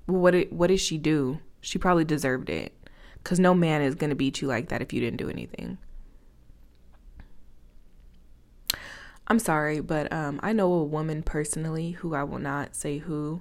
Well, 0.07 0.21
what 0.21 0.31
did 0.33 0.53
what 0.53 0.69
did 0.69 0.81
she 0.81 0.99
do? 0.99 1.41
She 1.61 1.79
probably 1.79 2.05
deserved 2.05 2.49
it, 2.51 2.73
cause 3.25 3.39
no 3.39 3.55
man 3.55 3.83
is 3.83 3.95
gonna 3.95 4.15
beat 4.15 4.41
you 4.41 4.49
like 4.49 4.69
that 4.69 4.83
if 4.83 4.93
you 4.93 5.01
didn't 5.01 5.19
do 5.19 5.31
anything." 5.31 5.79
I'm 9.29 9.39
sorry, 9.41 9.81
but 9.81 10.13
um, 10.13 10.39
I 10.43 10.53
know 10.53 10.73
a 10.73 10.85
woman 10.85 11.23
personally 11.23 11.93
who 11.93 12.15
I 12.15 12.23
will 12.23 12.39
not 12.39 12.77
say 12.77 12.99
who, 12.99 13.41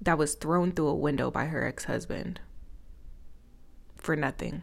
that 0.00 0.16
was 0.16 0.34
thrown 0.34 0.72
through 0.72 0.88
a 0.88 0.94
window 0.94 1.30
by 1.30 1.46
her 1.46 1.66
ex 1.66 1.84
husband 1.84 2.40
for 3.96 4.16
nothing. 4.16 4.62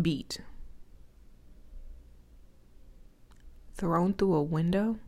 Beat 0.00 0.40
thrown 3.74 4.12
through 4.12 4.34
a 4.34 4.42
window? 4.42 4.98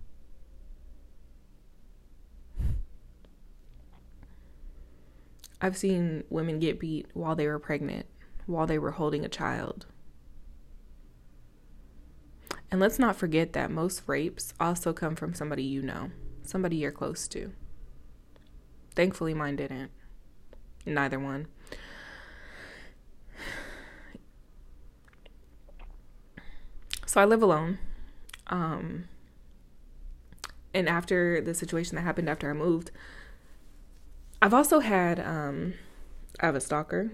I've 5.65 5.77
seen 5.77 6.25
women 6.29 6.59
get 6.59 6.81
beat 6.81 7.07
while 7.15 7.37
they 7.37 7.47
were 7.47 7.61
pregnant, 7.61 8.07
while 8.47 8.67
they 8.67 8.79
were 8.81 8.91
holding 8.91 9.25
a 9.25 9.29
child. 9.29 9.87
And 12.69 12.81
let's 12.81 12.99
not 12.99 13.15
forget 13.15 13.53
that 13.53 13.71
most 13.71 14.03
rapes 14.07 14.55
also 14.59 14.93
come 14.93 15.15
from 15.15 15.35
somebody 15.35 15.63
you 15.63 15.81
know, 15.81 16.11
somebody 16.43 16.77
you're 16.77 16.91
close 16.91 17.29
to. 17.29 17.53
Thankfully, 18.97 19.35
mine 19.35 19.55
didn't. 19.55 19.93
Neither 20.85 21.21
one. 21.21 21.47
So 27.07 27.21
I 27.21 27.25
live 27.25 27.43
alone. 27.43 27.79
Um, 28.49 29.05
and 30.75 30.89
after 30.89 31.41
the 31.41 31.55
situation 31.55 31.95
that 31.95 32.03
happened 32.03 32.29
after 32.29 32.51
I 32.51 32.55
moved, 32.55 32.91
I've 34.43 34.55
also 34.55 34.81
had 34.81 35.21
um, 35.21 35.75
I 36.41 36.47
have 36.47 36.57
a 36.57 36.61
stalker. 36.61 37.13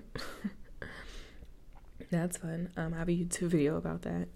That's 2.10 2.38
fun. 2.38 2.70
Um, 2.74 2.94
I 2.94 2.98
have 2.98 3.08
a 3.10 3.12
YouTube 3.12 3.48
video 3.48 3.76
about 3.76 4.00
that. 4.02 4.28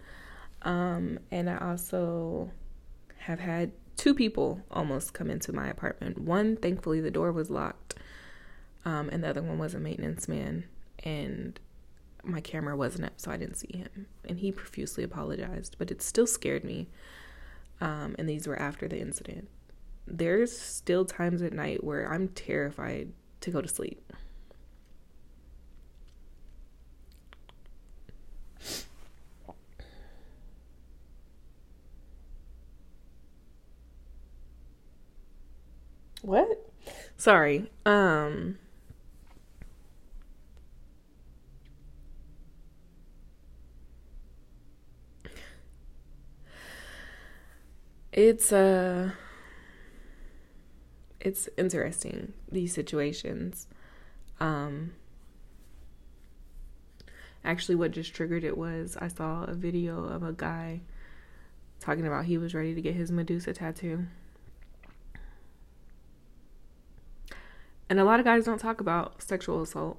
Um, 0.60 1.18
and 1.30 1.48
I 1.48 1.56
also 1.56 2.50
have 3.16 3.40
had 3.40 3.72
two 3.96 4.12
people 4.12 4.60
almost 4.70 5.14
come 5.14 5.30
into 5.30 5.54
my 5.54 5.68
apartment. 5.68 6.18
One, 6.18 6.54
thankfully, 6.54 7.00
the 7.00 7.10
door 7.10 7.32
was 7.32 7.48
locked, 7.48 7.94
um, 8.84 9.08
and 9.10 9.24
the 9.24 9.28
other 9.30 9.42
one 9.42 9.58
was 9.58 9.72
a 9.74 9.80
maintenance 9.80 10.28
man, 10.28 10.64
and 11.02 11.58
my 12.22 12.42
camera 12.42 12.76
wasn't 12.76 13.06
up, 13.06 13.14
so 13.16 13.30
I 13.30 13.38
didn't 13.38 13.56
see 13.56 13.74
him. 13.74 14.06
And 14.28 14.38
he 14.38 14.52
profusely 14.52 15.02
apologized, 15.02 15.76
but 15.78 15.90
it 15.90 16.02
still 16.02 16.26
scared 16.26 16.62
me. 16.62 16.88
Um, 17.80 18.14
and 18.18 18.28
these 18.28 18.46
were 18.46 18.60
after 18.60 18.86
the 18.86 19.00
incident. 19.00 19.48
There's 20.06 20.56
still 20.56 21.04
times 21.04 21.42
at 21.42 21.52
night 21.52 21.82
where 21.84 22.12
I'm 22.12 22.28
terrified 22.28 23.12
to 23.40 23.50
go 23.50 23.60
to 23.60 23.68
sleep. 23.68 24.12
What? 36.22 36.70
Sorry. 37.16 37.70
Um 37.84 38.58
it's 48.12 48.52
uh 48.52 49.10
it's 51.22 51.48
interesting 51.56 52.34
these 52.50 52.74
situations. 52.74 53.66
Um 54.40 54.92
actually 57.44 57.74
what 57.74 57.90
just 57.90 58.14
triggered 58.14 58.44
it 58.44 58.56
was 58.56 58.96
i 59.00 59.08
saw 59.08 59.42
a 59.42 59.52
video 59.52 60.04
of 60.04 60.22
a 60.22 60.32
guy 60.32 60.80
talking 61.82 62.06
about 62.06 62.24
he 62.24 62.38
was 62.38 62.54
ready 62.54 62.74
to 62.74 62.80
get 62.80 62.94
his 62.94 63.10
medusa 63.10 63.52
tattoo. 63.52 64.06
And 67.90 67.98
a 67.98 68.04
lot 68.04 68.20
of 68.20 68.24
guys 68.24 68.44
don't 68.44 68.60
talk 68.60 68.80
about 68.80 69.20
sexual 69.20 69.60
assault. 69.60 69.98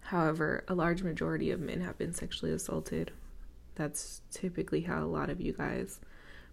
However 0.00 0.64
a 0.66 0.74
large 0.74 1.02
majority 1.02 1.50
of 1.50 1.60
men 1.60 1.82
have 1.82 1.98
been 1.98 2.12
sexually 2.12 2.52
assaulted. 2.52 3.12
That's 3.76 4.22
typically 4.30 4.80
how 4.80 5.04
a 5.04 5.06
lot 5.06 5.30
of 5.30 5.40
you 5.40 5.52
guys 5.52 6.00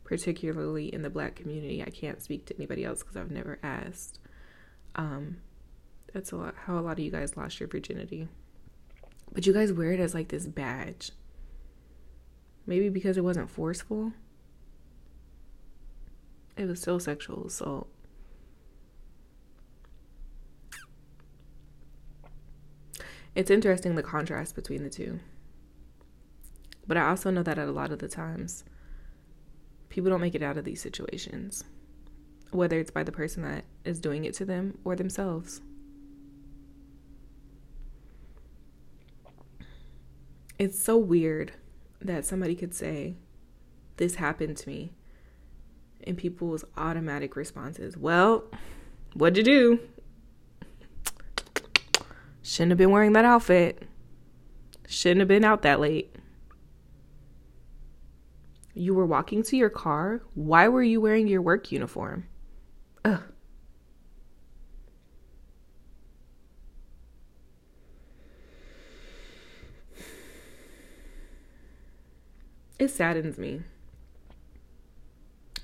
particularly 0.08 0.92
in 0.92 1.02
the 1.02 1.10
black 1.10 1.36
community. 1.36 1.84
I 1.86 1.90
can't 1.90 2.22
speak 2.22 2.46
to 2.46 2.56
anybody 2.56 2.86
else 2.86 3.04
because 3.04 3.18
I've 3.18 3.30
never 3.30 3.60
asked. 3.62 4.20
Um, 4.96 5.38
that's 6.14 6.32
a 6.32 6.38
lot 6.38 6.56
how 6.66 6.80
a 6.80 6.82
lot 6.82 6.94
of 6.94 7.00
you 7.00 7.12
guys 7.12 7.36
lost 7.36 7.60
your 7.60 7.68
virginity. 7.68 8.30
But 9.34 9.46
you 9.46 9.52
guys 9.52 9.74
wear 9.74 9.92
it 9.92 10.00
as 10.00 10.14
like 10.14 10.30
this 10.30 10.48
badge. 10.48 11.12
Maybe 12.66 12.88
because 12.88 13.18
it 13.18 13.24
wasn't 13.24 13.52
forceful. 13.52 14.14
It 16.56 16.66
was 16.66 16.80
still 16.80 17.02
sexual 17.02 17.46
assault. 17.46 17.90
It's 23.36 23.52
interesting 23.52 23.96
the 23.96 24.04
contrast 24.04 24.56
between 24.56 24.84
the 24.84 24.90
two. 24.90 25.20
But 26.88 26.96
I 26.96 27.10
also 27.10 27.30
know 27.30 27.44
that 27.44 27.60
at 27.60 27.68
a 27.68 27.72
lot 27.72 27.92
of 27.92 28.00
the 28.00 28.08
times 28.08 28.64
people 29.90 30.10
don't 30.10 30.22
make 30.22 30.36
it 30.36 30.44
out 30.44 30.58
of 30.58 30.66
these 30.66 30.82
situations, 30.82 31.64
whether 32.52 32.80
it's 32.80 32.92
by 32.92 33.04
the 33.04 33.12
person 33.12 33.44
that 33.44 33.66
is 33.84 34.00
doing 34.00 34.26
it 34.26 34.34
to 34.36 34.46
them 34.46 34.78
or 34.84 34.96
themselves. 34.96 35.62
It's 40.60 40.82
so 40.82 40.98
weird 40.98 41.54
that 42.02 42.26
somebody 42.26 42.56
could 42.56 42.74
say, 42.74 43.16
This 43.98 44.16
happened 44.16 44.58
to 44.58 44.70
me. 44.70 44.94
And 46.04 46.18
people's 46.18 46.64
automatic 46.76 47.36
responses, 47.36 47.98
Well, 47.98 48.46
what'd 49.14 49.38
you 49.38 49.44
do? 49.44 49.80
Shouldn't 52.42 52.72
have 52.72 52.78
been 52.78 52.92
wearing 52.92 53.14
that 53.14 53.26
outfit. 53.26 53.84
Shouldn't 54.88 55.20
have 55.20 55.28
been 55.28 55.44
out 55.44 55.64
that 55.64 55.80
late. 55.80 56.16
You 58.78 58.94
were 58.94 59.08
walking 59.08 59.42
to 59.42 59.58
your 59.58 59.72
car? 59.72 60.22
Why 60.36 60.68
were 60.68 60.84
you 60.84 61.02
wearing 61.02 61.28
your 61.28 61.42
work 61.42 61.72
uniform? 61.72 62.28
Ugh. 63.04 63.22
It 72.78 72.90
saddens 72.90 73.40
me. 73.40 73.62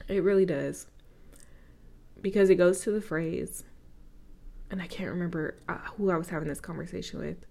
It 0.08 0.24
really 0.24 0.48
does. 0.48 0.88
Because 2.20 2.50
it 2.50 2.56
goes 2.56 2.82
to 2.82 2.92
the 2.92 3.02
phrase, 3.02 3.64
and 4.72 4.82
I 4.82 4.88
can't 4.88 5.12
remember 5.12 5.60
uh, 5.70 5.78
who 5.98 6.10
I 6.10 6.18
was 6.18 6.30
having 6.30 6.48
this 6.48 6.60
conversation 6.60 7.20
with. 7.20 7.46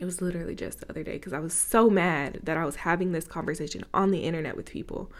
It 0.00 0.04
was 0.04 0.20
literally 0.20 0.54
just 0.54 0.80
the 0.80 0.90
other 0.90 1.02
day 1.02 1.12
because 1.12 1.32
I 1.32 1.38
was 1.38 1.54
so 1.54 1.88
mad 1.88 2.40
that 2.42 2.56
I 2.56 2.64
was 2.64 2.76
having 2.76 3.12
this 3.12 3.26
conversation 3.26 3.84
on 3.94 4.10
the 4.10 4.20
internet 4.20 4.56
with 4.56 4.66
people. 4.66 5.10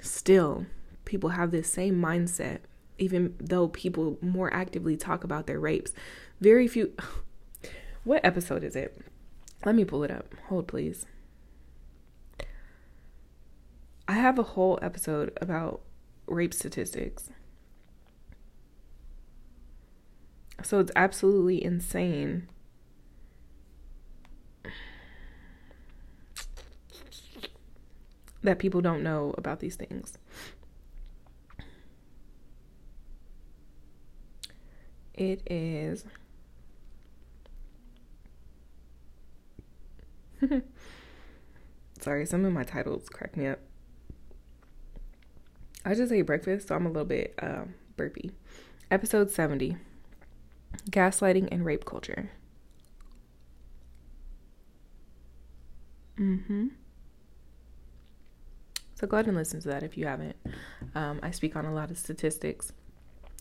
Still, 0.00 0.66
people 1.04 1.30
have 1.30 1.50
this 1.50 1.72
same 1.72 2.00
mindset, 2.00 2.58
even 2.98 3.34
though 3.38 3.68
people 3.68 4.18
more 4.20 4.52
actively 4.52 4.96
talk 4.96 5.24
about 5.24 5.46
their 5.46 5.60
rapes. 5.60 5.92
Very 6.40 6.68
few. 6.68 6.92
What 8.04 8.24
episode 8.24 8.64
is 8.64 8.74
it? 8.74 9.00
Let 9.64 9.76
me 9.76 9.84
pull 9.84 10.02
it 10.02 10.10
up. 10.10 10.34
Hold, 10.48 10.66
please. 10.66 11.06
I 14.08 14.14
have 14.14 14.40
a 14.40 14.42
whole 14.42 14.76
episode 14.82 15.32
about 15.40 15.82
rape 16.26 16.52
statistics. 16.52 17.30
So 20.62 20.80
it's 20.80 20.90
absolutely 20.96 21.62
insane. 21.62 22.48
That 28.42 28.58
people 28.58 28.80
don't 28.80 29.02
know 29.02 29.34
about 29.38 29.60
these 29.60 29.76
things. 29.76 30.18
It 35.14 35.42
is. 35.50 36.04
Sorry, 42.00 42.26
some 42.26 42.44
of 42.44 42.52
my 42.52 42.64
titles 42.64 43.08
crack 43.08 43.36
me 43.36 43.46
up. 43.46 43.60
I 45.84 45.94
just 45.94 46.12
ate 46.12 46.22
breakfast, 46.22 46.68
so 46.68 46.74
I'm 46.74 46.86
a 46.86 46.88
little 46.88 47.04
bit 47.04 47.34
uh, 47.40 47.64
burpy. 47.96 48.32
Episode 48.90 49.30
70 49.30 49.76
Gaslighting 50.90 51.48
and 51.52 51.64
Rape 51.64 51.84
Culture. 51.84 52.30
Mm 56.18 56.44
hmm. 56.46 56.66
So 59.02 59.08
go 59.08 59.16
ahead 59.16 59.26
and 59.26 59.36
listen 59.36 59.60
to 59.62 59.68
that 59.68 59.82
if 59.82 59.98
you 59.98 60.06
haven't. 60.06 60.36
Um, 60.94 61.18
I 61.24 61.32
speak 61.32 61.56
on 61.56 61.64
a 61.64 61.74
lot 61.74 61.90
of 61.90 61.98
statistics 61.98 62.72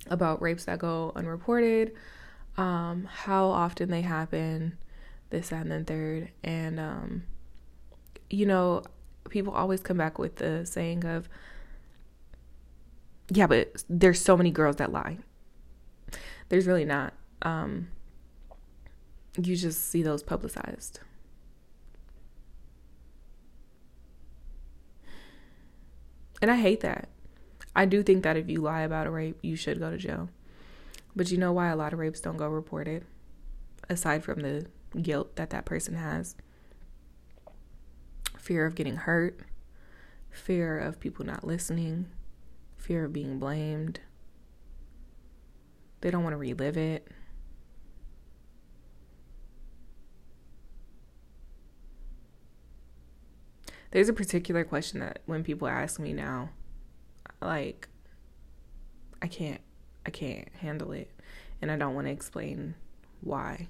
about 0.08 0.42
rapes 0.42 0.66
that 0.66 0.80
go 0.80 1.12
unreported, 1.16 1.94
um, 2.58 3.08
how 3.08 3.46
often 3.46 3.92
they 3.92 4.02
happen, 4.02 4.76
this, 5.30 5.50
that, 5.50 5.62
and 5.62 5.72
then 5.72 5.86
third. 5.86 6.32
And, 6.44 6.80
um, 6.80 7.24
you 8.32 8.48
know, 8.48 8.82
people 9.30 9.54
always 9.54 9.82
come 9.82 9.98
back 9.98 10.18
with 10.18 10.38
the 10.38 10.66
saying 10.66 11.06
of, 11.06 11.30
yeah, 13.30 13.46
but 13.46 13.84
there's 13.88 14.20
so 14.20 14.36
many 14.36 14.50
girls 14.50 14.78
that 14.78 14.92
lie. 14.92 15.20
There's 16.50 16.66
really 16.66 16.86
not. 16.86 17.14
Um, 17.44 17.90
you 19.40 19.56
just 19.56 19.92
see 19.92 20.02
those 20.02 20.24
publicized. 20.24 21.02
And 26.42 26.50
I 26.50 26.56
hate 26.56 26.82
that. 26.82 27.08
I 27.76 27.86
do 27.86 28.04
think 28.04 28.24
that 28.24 28.38
if 28.38 28.50
you 28.50 28.62
lie 28.62 28.82
about 28.82 29.08
a 29.08 29.12
rape, 29.12 29.38
you 29.42 29.56
should 29.56 29.80
go 29.80 29.92
to 29.92 29.98
jail. 29.98 30.30
But 31.16 31.32
you 31.32 31.38
know 31.38 31.52
why 31.52 31.68
a 31.68 31.76
lot 31.76 31.94
of 31.94 32.00
rapes 32.00 32.20
don't 32.20 32.38
go 32.38 32.48
reported? 32.48 33.06
Aside 33.90 34.24
from 34.24 34.42
the 34.42 34.66
guilt 35.02 35.36
that 35.36 35.52
that 35.52 35.66
person 35.66 35.96
has 35.96 36.36
fear 38.38 38.66
of 38.66 38.76
getting 38.76 38.96
hurt, 38.96 39.40
fear 40.30 40.78
of 40.80 41.00
people 41.00 41.26
not 41.26 41.46
listening, 41.46 42.08
fear 42.78 43.06
of 43.06 43.14
being 43.14 43.38
blamed. 43.38 44.00
They 46.02 46.10
don't 46.10 46.24
want 46.24 46.34
to 46.34 46.38
relive 46.38 46.78
it. 46.78 47.08
There's 53.92 54.10
a 54.10 54.14
particular 54.14 54.64
question 54.64 55.02
that 55.02 55.22
when 55.26 55.44
people 55.44 55.68
ask 55.68 56.00
me 56.00 56.14
now, 56.14 56.50
like, 57.42 57.90
I 59.22 59.28
can't, 59.28 59.62
I 60.06 60.10
can't 60.10 60.48
handle 60.60 60.92
it. 60.94 61.12
And 61.62 61.70
I 61.70 61.78
don't 61.78 61.94
want 61.94 62.08
to 62.08 62.12
explain 62.12 62.76
why. 63.20 63.68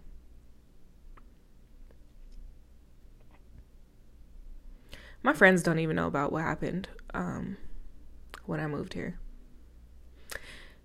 My 5.24 5.34
friends 5.34 5.62
don't 5.62 5.80
even 5.80 5.96
know 5.96 6.08
about 6.08 6.32
what 6.32 6.44
happened 6.44 6.88
um, 7.14 7.58
when 8.46 8.60
I 8.60 8.68
moved 8.68 8.94
here. 8.94 9.20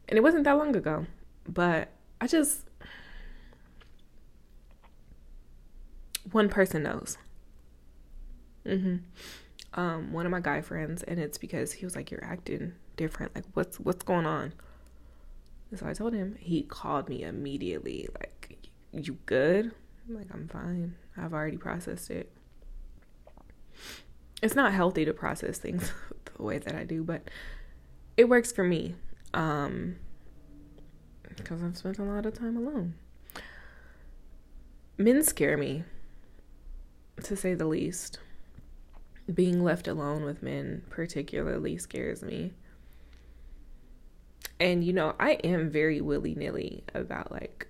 And 0.09 0.16
it 0.18 0.22
wasn't 0.22 0.44
that 0.44 0.59
long 0.59 0.75
ago, 0.77 1.07
but 1.49 1.88
I 2.20 2.27
just. 2.27 2.64
One 6.33 6.49
person 6.49 6.83
knows. 6.83 7.18
Mm-hmm. 8.66 9.81
Um, 9.81 10.12
one 10.12 10.26
of 10.26 10.33
my 10.33 10.40
guy 10.40 10.61
friends, 10.61 11.02
and 11.02 11.20
it's 11.20 11.38
because 11.38 11.72
he 11.72 11.85
was 11.85 11.94
like, 11.94 12.11
"You're 12.11 12.24
acting 12.24 12.72
different. 12.96 13.35
Like, 13.35 13.44
what's 13.55 13.79
what's 13.79 14.02
going 14.05 14.26
on?" 14.26 14.52
And 15.70 15.79
so 15.79 15.87
I 15.87 15.92
told 15.92 16.14
him. 16.14 16.37
He 16.38 16.62
called 16.62 17.09
me 17.09 17.22
immediately, 17.22 18.09
like, 18.18 18.59
"You 18.92 19.18
good?" 19.26 19.72
I'm 20.09 20.16
like, 20.16 20.29
"I'm 20.33 20.48
fine. 20.48 20.94
I've 21.16 21.35
already 21.35 21.57
processed 21.57 22.11
it." 22.11 22.33
it's 24.42 24.55
not 24.55 24.72
healthy 24.72 25.05
to 25.05 25.12
process 25.12 25.59
things 25.59 25.92
the 26.37 26.42
way 26.42 26.59
that 26.59 26.74
I 26.74 26.85
do, 26.85 27.02
but 27.02 27.22
it 28.16 28.29
works 28.29 28.52
for 28.52 28.64
me. 28.64 28.94
Um, 29.35 29.96
because 31.37 31.62
I've 31.62 31.76
spent 31.76 31.98
a 31.98 32.02
lot 32.02 32.26
of 32.26 32.35
time 32.35 32.57
alone. 32.57 32.94
Men 34.98 35.22
scare 35.22 35.57
me, 35.57 35.85
to 37.22 37.37
say 37.37 37.55
the 37.55 37.66
least. 37.66 38.18
Being 39.33 39.65
left 39.65 39.89
alone 39.89 40.25
with 40.25 40.43
men 40.43 40.83
particularly 40.89 41.77
scares 41.79 42.23
me. 42.23 42.55
And 44.61 44.85
you 44.85 44.93
know, 44.93 45.15
I 45.19 45.33
am 45.45 45.71
very 45.71 46.01
willy 46.01 46.35
nilly 46.35 46.85
about 46.95 47.33
like 47.33 47.69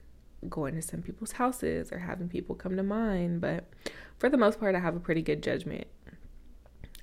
going 0.48 0.74
to 0.74 0.82
some 0.82 1.02
people's 1.02 1.32
houses 1.32 1.90
or 1.90 1.98
having 1.98 2.28
people 2.28 2.54
come 2.54 2.76
to 2.76 2.82
mine, 2.82 3.38
but 3.38 3.64
for 4.18 4.28
the 4.28 4.36
most 4.36 4.60
part, 4.60 4.74
I 4.74 4.80
have 4.80 4.94
a 4.94 5.00
pretty 5.00 5.22
good 5.22 5.42
judgment 5.42 5.86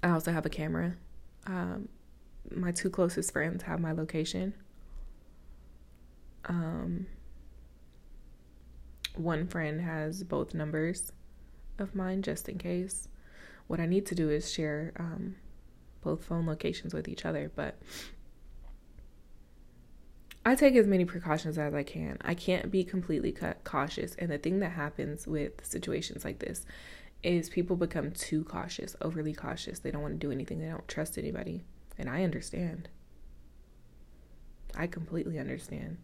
I 0.03 0.09
also 0.09 0.33
have 0.33 0.45
a 0.45 0.49
camera. 0.49 0.95
Um, 1.47 1.87
my 2.51 2.73
two 2.73 2.89
closest 2.89 3.31
friends 3.31 3.63
have 3.63 3.79
my 3.79 3.93
location. 3.93 4.53
Um, 6.45 7.07
one 9.15 9.47
friend 9.47 9.79
has 9.79 10.23
both 10.25 10.53
numbers 10.53 11.13
of 11.79 11.95
mine 11.95 12.21
just 12.21 12.49
in 12.49 12.57
case. 12.57 13.07
What 13.67 13.79
I 13.79 13.85
need 13.85 14.05
to 14.07 14.15
do 14.15 14.29
is 14.29 14.51
share 14.51 14.93
um, 14.97 15.35
both 16.01 16.25
phone 16.25 16.45
locations 16.45 16.93
with 16.93 17.07
each 17.07 17.25
other, 17.25 17.51
but 17.55 17.79
I 20.45 20.55
take 20.55 20.75
as 20.75 20.87
many 20.87 21.05
precautions 21.05 21.57
as 21.57 21.73
I 21.73 21.83
can. 21.83 22.17
I 22.21 22.33
can't 22.33 22.69
be 22.69 22.83
completely 22.83 23.33
cautious. 23.63 24.13
And 24.15 24.29
the 24.29 24.37
thing 24.37 24.59
that 24.59 24.71
happens 24.71 25.25
with 25.25 25.65
situations 25.65 26.25
like 26.25 26.39
this 26.39 26.65
is 27.23 27.49
people 27.49 27.77
become 27.77 28.11
too 28.11 28.43
cautious, 28.43 28.95
overly 29.01 29.33
cautious. 29.33 29.79
They 29.79 29.91
don't 29.91 30.01
want 30.01 30.19
to 30.19 30.27
do 30.27 30.31
anything, 30.31 30.59
they 30.59 30.67
don't 30.67 30.87
trust 30.87 31.17
anybody. 31.17 31.63
And 31.97 32.09
I 32.09 32.23
understand. 32.23 32.89
I 34.75 34.87
completely 34.87 35.39
understand. 35.39 35.97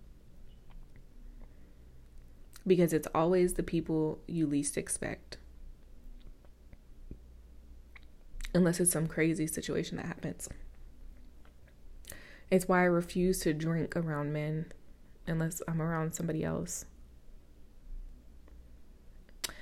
Because 2.65 2.93
it's 2.93 3.07
always 3.13 3.55
the 3.55 3.63
people 3.63 4.19
you 4.27 4.47
least 4.47 4.77
expect. 4.77 5.37
Unless 8.53 8.79
it's 8.79 8.91
some 8.91 9.07
crazy 9.07 9.47
situation 9.47 9.97
that 9.97 10.05
happens. 10.07 10.49
It's 12.49 12.67
why 12.67 12.81
I 12.81 12.85
refuse 12.85 13.39
to 13.41 13.53
drink 13.53 13.95
around 13.95 14.33
men 14.33 14.71
unless 15.27 15.61
I'm 15.67 15.81
around 15.81 16.15
somebody 16.15 16.43
else. 16.43 16.85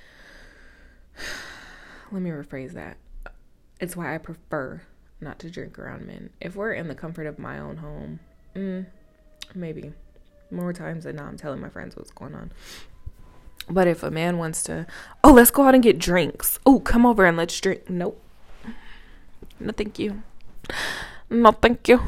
let 2.12 2.22
me 2.22 2.30
rephrase 2.30 2.72
that. 2.72 2.96
It's 3.80 3.94
why 3.94 4.14
I 4.14 4.18
prefer 4.18 4.82
not 5.20 5.38
to 5.40 5.50
drink 5.50 5.78
around 5.78 6.06
men. 6.06 6.30
If 6.40 6.56
we're 6.56 6.72
in 6.72 6.88
the 6.88 6.94
comfort 6.94 7.26
of 7.26 7.38
my 7.38 7.58
own 7.58 7.76
home, 7.76 8.20
mm, 8.54 8.86
maybe 9.54 9.92
more 10.50 10.72
times 10.72 11.04
than 11.04 11.16
not, 11.16 11.26
I'm 11.26 11.36
telling 11.36 11.60
my 11.60 11.68
friends 11.68 11.94
what's 11.96 12.10
going 12.10 12.34
on. 12.34 12.52
But 13.68 13.86
if 13.86 14.02
a 14.02 14.10
man 14.10 14.38
wants 14.38 14.62
to, 14.64 14.86
oh, 15.22 15.32
let's 15.32 15.50
go 15.50 15.64
out 15.64 15.74
and 15.74 15.82
get 15.82 15.98
drinks. 15.98 16.58
Oh, 16.64 16.80
come 16.80 17.04
over 17.04 17.26
and 17.26 17.36
let's 17.36 17.60
drink. 17.60 17.90
Nope. 17.90 18.22
No, 19.60 19.72
thank 19.72 19.98
you. 19.98 20.22
No, 21.30 21.52
thank 21.52 21.88
you. 21.88 22.00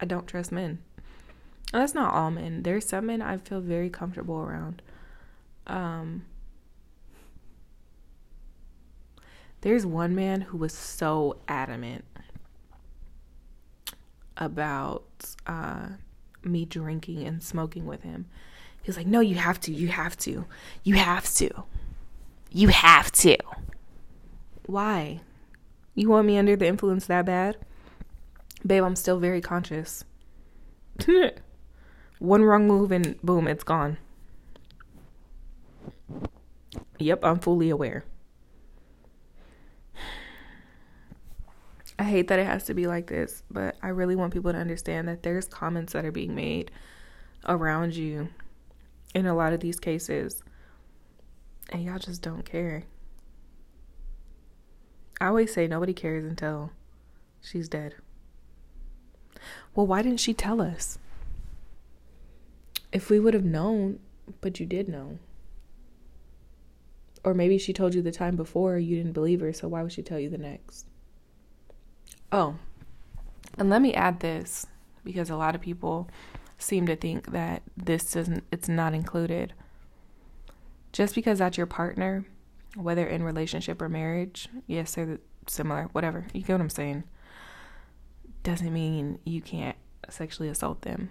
I 0.00 0.04
don't 0.04 0.26
trust 0.26 0.52
men. 0.52 0.78
And 1.72 1.82
that's 1.82 1.94
not 1.94 2.14
all 2.14 2.30
men. 2.30 2.62
There's 2.62 2.86
some 2.86 3.06
men 3.06 3.22
I 3.22 3.38
feel 3.38 3.60
very 3.60 3.90
comfortable 3.90 4.40
around. 4.40 4.82
Um, 5.66 6.24
There's 9.64 9.86
one 9.86 10.14
man 10.14 10.42
who 10.42 10.58
was 10.58 10.74
so 10.74 11.38
adamant 11.48 12.04
about 14.36 15.06
uh, 15.46 15.86
me 16.42 16.66
drinking 16.66 17.26
and 17.26 17.42
smoking 17.42 17.86
with 17.86 18.02
him. 18.02 18.26
He 18.82 18.90
was 18.90 18.98
like, 18.98 19.06
No, 19.06 19.20
you 19.20 19.36
have 19.36 19.58
to, 19.60 19.72
you 19.72 19.88
have 19.88 20.18
to, 20.18 20.44
you 20.82 20.96
have 20.96 21.32
to, 21.36 21.64
you 22.50 22.68
have 22.68 23.10
to. 23.12 23.38
Why? 24.66 25.20
You 25.94 26.08
want 26.08 26.26
me 26.26 26.38
under 26.38 26.56
the 26.56 26.66
influence 26.66 27.06
that 27.06 27.26
bad? 27.26 27.56
Babe, 28.66 28.82
I'm 28.82 28.96
still 28.96 29.18
very 29.18 29.40
conscious. 29.40 30.04
One 32.18 32.42
wrong 32.42 32.66
move 32.66 32.90
and 32.90 33.20
boom, 33.22 33.46
it's 33.46 33.64
gone. 33.64 33.98
Yep, 36.98 37.24
I'm 37.24 37.38
fully 37.38 37.70
aware. 37.70 38.04
I 41.98 42.04
hate 42.04 42.28
that 42.28 42.38
it 42.38 42.46
has 42.46 42.64
to 42.64 42.74
be 42.74 42.86
like 42.86 43.06
this, 43.06 43.42
but 43.50 43.76
I 43.82 43.88
really 43.88 44.16
want 44.16 44.32
people 44.32 44.52
to 44.52 44.58
understand 44.58 45.06
that 45.08 45.22
there's 45.22 45.46
comments 45.46 45.92
that 45.92 46.04
are 46.04 46.12
being 46.12 46.34
made 46.34 46.70
around 47.46 47.94
you 47.94 48.28
in 49.14 49.26
a 49.26 49.34
lot 49.34 49.52
of 49.52 49.60
these 49.60 49.78
cases, 49.78 50.42
and 51.70 51.84
y'all 51.84 51.98
just 51.98 52.22
don't 52.22 52.44
care. 52.44 52.84
I 55.20 55.26
always 55.26 55.52
say 55.52 55.66
nobody 55.66 55.92
cares 55.92 56.24
until 56.24 56.70
she's 57.40 57.68
dead. 57.68 57.94
Well, 59.74 59.86
why 59.86 60.02
didn't 60.02 60.20
she 60.20 60.34
tell 60.34 60.60
us? 60.60 60.98
If 62.92 63.10
we 63.10 63.18
would 63.18 63.34
have 63.34 63.44
known, 63.44 63.98
but 64.40 64.60
you 64.60 64.66
did 64.66 64.88
know. 64.88 65.18
Or 67.24 67.34
maybe 67.34 67.58
she 67.58 67.72
told 67.72 67.94
you 67.94 68.02
the 68.02 68.12
time 68.12 68.36
before, 68.36 68.78
you 68.78 68.96
didn't 68.96 69.12
believe 69.12 69.40
her, 69.40 69.52
so 69.52 69.68
why 69.68 69.82
would 69.82 69.92
she 69.92 70.02
tell 70.02 70.18
you 70.18 70.28
the 70.28 70.38
next? 70.38 70.86
Oh, 72.30 72.56
and 73.56 73.70
let 73.70 73.82
me 73.82 73.94
add 73.94 74.20
this 74.20 74.66
because 75.04 75.30
a 75.30 75.36
lot 75.36 75.54
of 75.54 75.60
people 75.60 76.08
seem 76.58 76.86
to 76.86 76.96
think 76.96 77.32
that 77.32 77.62
this 77.76 78.12
doesn't, 78.12 78.44
it's 78.50 78.68
not 78.68 78.94
included. 78.94 79.52
Just 80.92 81.14
because 81.14 81.38
that's 81.38 81.56
your 81.56 81.66
partner, 81.66 82.24
whether 82.76 83.06
in 83.06 83.22
relationship 83.22 83.80
or 83.80 83.88
marriage, 83.88 84.48
yes, 84.66 84.94
they're 84.94 85.18
similar, 85.46 85.84
whatever. 85.92 86.26
You 86.32 86.42
get 86.42 86.54
what 86.54 86.60
I'm 86.60 86.70
saying? 86.70 87.04
Doesn't 88.42 88.72
mean 88.72 89.18
you 89.24 89.40
can't 89.40 89.76
sexually 90.08 90.48
assault 90.48 90.82
them. 90.82 91.10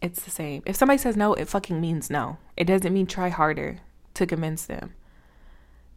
It's 0.00 0.22
the 0.22 0.30
same. 0.30 0.62
If 0.66 0.76
somebody 0.76 0.98
says 0.98 1.16
no, 1.16 1.34
it 1.34 1.48
fucking 1.48 1.80
means 1.80 2.10
no. 2.10 2.38
It 2.56 2.64
doesn't 2.64 2.92
mean 2.92 3.06
try 3.06 3.30
harder 3.30 3.78
to 4.14 4.26
convince 4.26 4.66
them. 4.66 4.94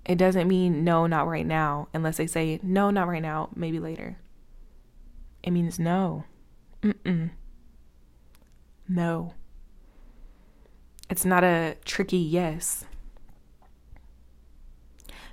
It 0.05 0.17
doesn't 0.17 0.47
mean 0.47 0.83
no, 0.83 1.05
not 1.05 1.27
right 1.27 1.45
now, 1.45 1.87
unless 1.93 2.17
they 2.17 2.27
say 2.27 2.59
no, 2.63 2.89
not 2.89 3.07
right 3.07 3.21
now, 3.21 3.49
maybe 3.55 3.79
later. 3.79 4.17
It 5.43 5.51
means 5.51 5.77
no. 5.77 6.23
Mm-mm. 6.81 7.31
No. 8.87 9.33
It's 11.09 11.25
not 11.25 11.43
a 11.43 11.75
tricky 11.85 12.17
yes. 12.17 12.85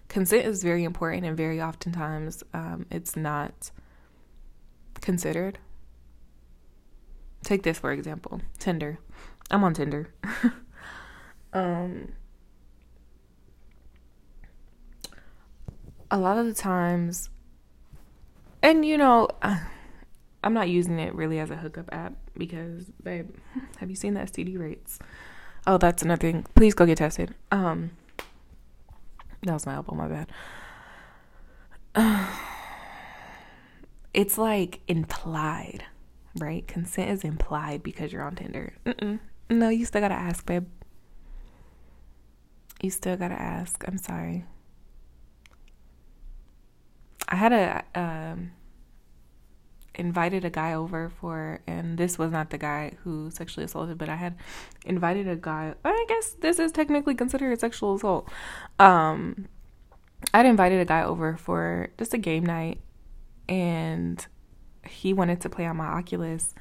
Consent 0.09 0.47
is 0.47 0.63
very 0.63 0.85
important, 0.85 1.27
and 1.27 1.37
very 1.37 1.61
oftentimes 1.61 2.43
um, 2.55 2.87
it's 2.91 3.17
not 3.17 3.71
considered. 5.01 5.59
Take 7.43 7.63
this 7.63 7.79
for 7.79 7.93
example 7.93 8.41
Tinder. 8.59 8.99
I'm 9.51 9.65
on 9.65 9.75
Tinder. 9.75 10.13
um, 11.53 12.13
a 16.11 16.19
lot 16.19 16.39
of 16.39 16.47
the 16.47 16.55
times, 16.55 17.31
and 18.63 18.85
you 18.85 18.99
know, 18.99 19.29
I'm 20.45 20.55
not 20.55 20.69
using 20.69 20.99
it 20.99 21.15
really 21.15 21.39
as 21.39 21.51
a 21.51 21.57
hookup 21.57 21.89
app 21.93 22.15
because, 22.37 22.85
babe, 23.03 23.35
have 23.79 23.91
you 23.91 23.97
seen 23.97 24.15
the 24.15 24.21
STD 24.21 24.59
rates? 24.59 24.99
Oh, 25.67 25.79
that's 25.79 26.03
another 26.03 26.21
thing. 26.21 26.47
Please 26.55 26.75
go 26.75 26.87
get 26.87 26.99
tested. 26.99 27.35
Um, 27.51 27.91
that 29.43 29.53
was 29.53 29.67
my 29.67 29.75
elbow. 29.75 29.95
My 29.95 30.09
bad. 30.09 30.29
it's 34.15 34.39
like 34.39 34.81
implied, 34.89 35.85
right? 36.39 36.67
Consent 36.67 37.11
is 37.11 37.25
implied 37.25 37.83
because 37.83 38.13
you're 38.13 38.23
on 38.23 38.37
Tinder. 38.37 38.75
Mm-mm. 38.85 39.21
No, 39.51 39.69
you 39.69 39.85
still 39.85 40.01
gotta 40.01 40.15
ask, 40.15 40.45
babe. 40.45 40.67
You 42.83 42.91
still 42.91 43.17
gotta 43.17 43.41
ask. 43.41 43.83
I'm 43.87 43.99
sorry. 43.99 44.45
I 47.29 47.37
had 47.37 47.53
a 47.53 47.85
um, 47.95 48.53
invited 49.99 50.45
a 50.45 50.51
guy 50.51 50.73
over 50.73 51.11
for, 51.11 51.61
and 51.67 51.99
this 51.99 52.19
was 52.19 52.31
not 52.31 52.51
the 52.51 52.59
guy 52.59 52.93
who 53.03 53.31
sexually 53.31 53.65
assaulted, 53.65 53.99
but 53.99 54.09
I 54.09 54.17
had 54.17 54.37
invited 54.87 55.29
a 55.29 55.37
guy. 55.37 55.75
I 55.85 56.05
guess 56.09 56.37
this 56.41 56.59
is 56.59 56.73
technically 56.73 57.15
considered 57.15 57.53
a 57.53 57.59
sexual 57.59 57.97
assault. 57.97 58.31
Um, 58.79 59.49
I'd 60.33 60.47
invited 60.47 60.81
a 60.81 60.85
guy 60.85 61.03
over 61.03 61.37
for 61.37 61.89
just 61.99 62.15
a 62.15 62.19
game 62.19 62.47
night, 62.47 62.81
and 63.49 64.25
he 64.87 65.13
wanted 65.13 65.41
to 65.43 65.49
play 65.49 65.67
on 65.67 65.77
my 65.77 65.87
Oculus, 65.87 66.55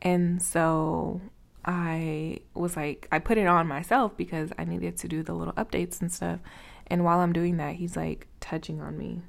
and 0.00 0.40
so 0.40 1.20
I 1.64 2.38
was 2.54 2.76
like, 2.76 3.08
I 3.12 3.18
put 3.18 3.36
it 3.36 3.46
on 3.46 3.66
myself 3.66 4.16
because 4.16 4.50
I 4.58 4.64
needed 4.64 4.96
to 4.98 5.08
do 5.08 5.22
the 5.22 5.34
little 5.34 5.54
updates 5.54 6.00
and 6.00 6.10
stuff. 6.10 6.40
And 6.86 7.04
while 7.04 7.20
I'm 7.20 7.32
doing 7.32 7.58
that, 7.58 7.76
he's 7.76 7.96
like 7.96 8.26
touching 8.40 8.80
on 8.80 8.96
me 8.96 9.22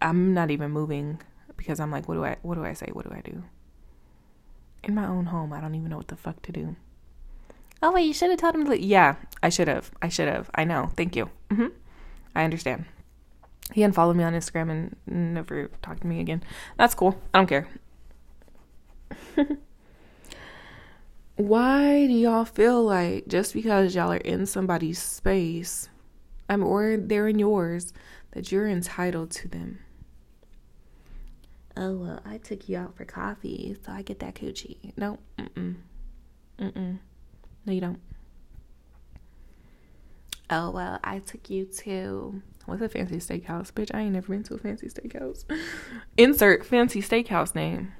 I'm 0.00 0.34
not 0.34 0.50
even 0.50 0.70
moving 0.70 1.20
because 1.56 1.80
I'm 1.80 1.90
like, 1.90 2.08
what 2.08 2.14
do 2.14 2.24
I 2.24 2.36
what 2.42 2.54
do 2.54 2.64
I 2.64 2.72
say? 2.72 2.90
What 2.92 3.08
do 3.08 3.14
I 3.14 3.20
do? 3.20 3.42
In 4.84 4.94
my 4.94 5.06
own 5.06 5.26
home, 5.26 5.52
I 5.52 5.60
don't 5.60 5.74
even 5.74 5.90
know 5.90 5.96
what 5.96 6.08
the 6.08 6.16
fuck 6.16 6.40
to 6.42 6.52
do. 6.52 6.76
Oh 7.82 7.92
wait, 7.92 8.04
you 8.06 8.12
should 8.12 8.30
have 8.30 8.38
told 8.38 8.54
him 8.54 8.64
to. 8.66 8.80
Yeah, 8.80 9.16
I 9.42 9.48
should 9.48 9.68
have. 9.68 9.90
I 10.00 10.08
should 10.08 10.28
have. 10.28 10.50
I 10.54 10.64
know. 10.64 10.90
Thank 10.96 11.16
you. 11.16 11.30
hmm 11.50 11.68
I 12.34 12.44
understand. 12.44 12.84
He 13.72 13.82
unfollowed 13.82 14.16
me 14.16 14.24
on 14.24 14.34
Instagram 14.34 14.70
and 14.70 14.96
never 15.06 15.68
talked 15.82 16.02
to 16.02 16.06
me 16.06 16.20
again. 16.20 16.42
That's 16.76 16.94
cool. 16.94 17.20
I 17.34 17.38
don't 17.38 17.46
care. 17.48 17.68
Why 21.36 22.06
do 22.06 22.12
y'all 22.12 22.44
feel 22.44 22.82
like 22.82 23.26
just 23.28 23.52
because 23.52 23.94
y'all 23.94 24.12
are 24.12 24.16
in 24.16 24.46
somebody's 24.46 25.00
space, 25.02 25.88
I'm 26.48 26.62
or 26.64 26.96
they're 26.96 27.28
in 27.28 27.38
yours, 27.38 27.92
that 28.36 28.52
you're 28.52 28.68
entitled 28.68 29.30
to 29.30 29.48
them. 29.48 29.78
Oh, 31.74 31.96
well, 31.96 32.20
I 32.22 32.36
took 32.36 32.68
you 32.68 32.76
out 32.76 32.94
for 32.94 33.06
coffee, 33.06 33.74
so 33.82 33.90
I 33.90 34.02
get 34.02 34.18
that 34.18 34.34
coochie. 34.34 34.92
No, 34.94 35.18
mm-mm. 35.38 35.76
Mm-mm. 36.58 36.98
No, 37.64 37.72
you 37.72 37.80
don't. 37.80 37.98
Oh, 40.50 40.70
well, 40.70 41.00
I 41.02 41.20
took 41.20 41.48
you 41.48 41.64
to, 41.78 42.42
what's 42.66 42.82
a 42.82 42.90
fancy 42.90 43.16
steakhouse? 43.16 43.72
Bitch, 43.72 43.90
I 43.94 44.00
ain't 44.00 44.12
never 44.12 44.28
been 44.28 44.42
to 44.44 44.54
a 44.54 44.58
fancy 44.58 44.88
steakhouse. 44.88 45.46
Insert 46.18 46.66
fancy 46.66 47.00
steakhouse 47.00 47.54
name. 47.54 47.94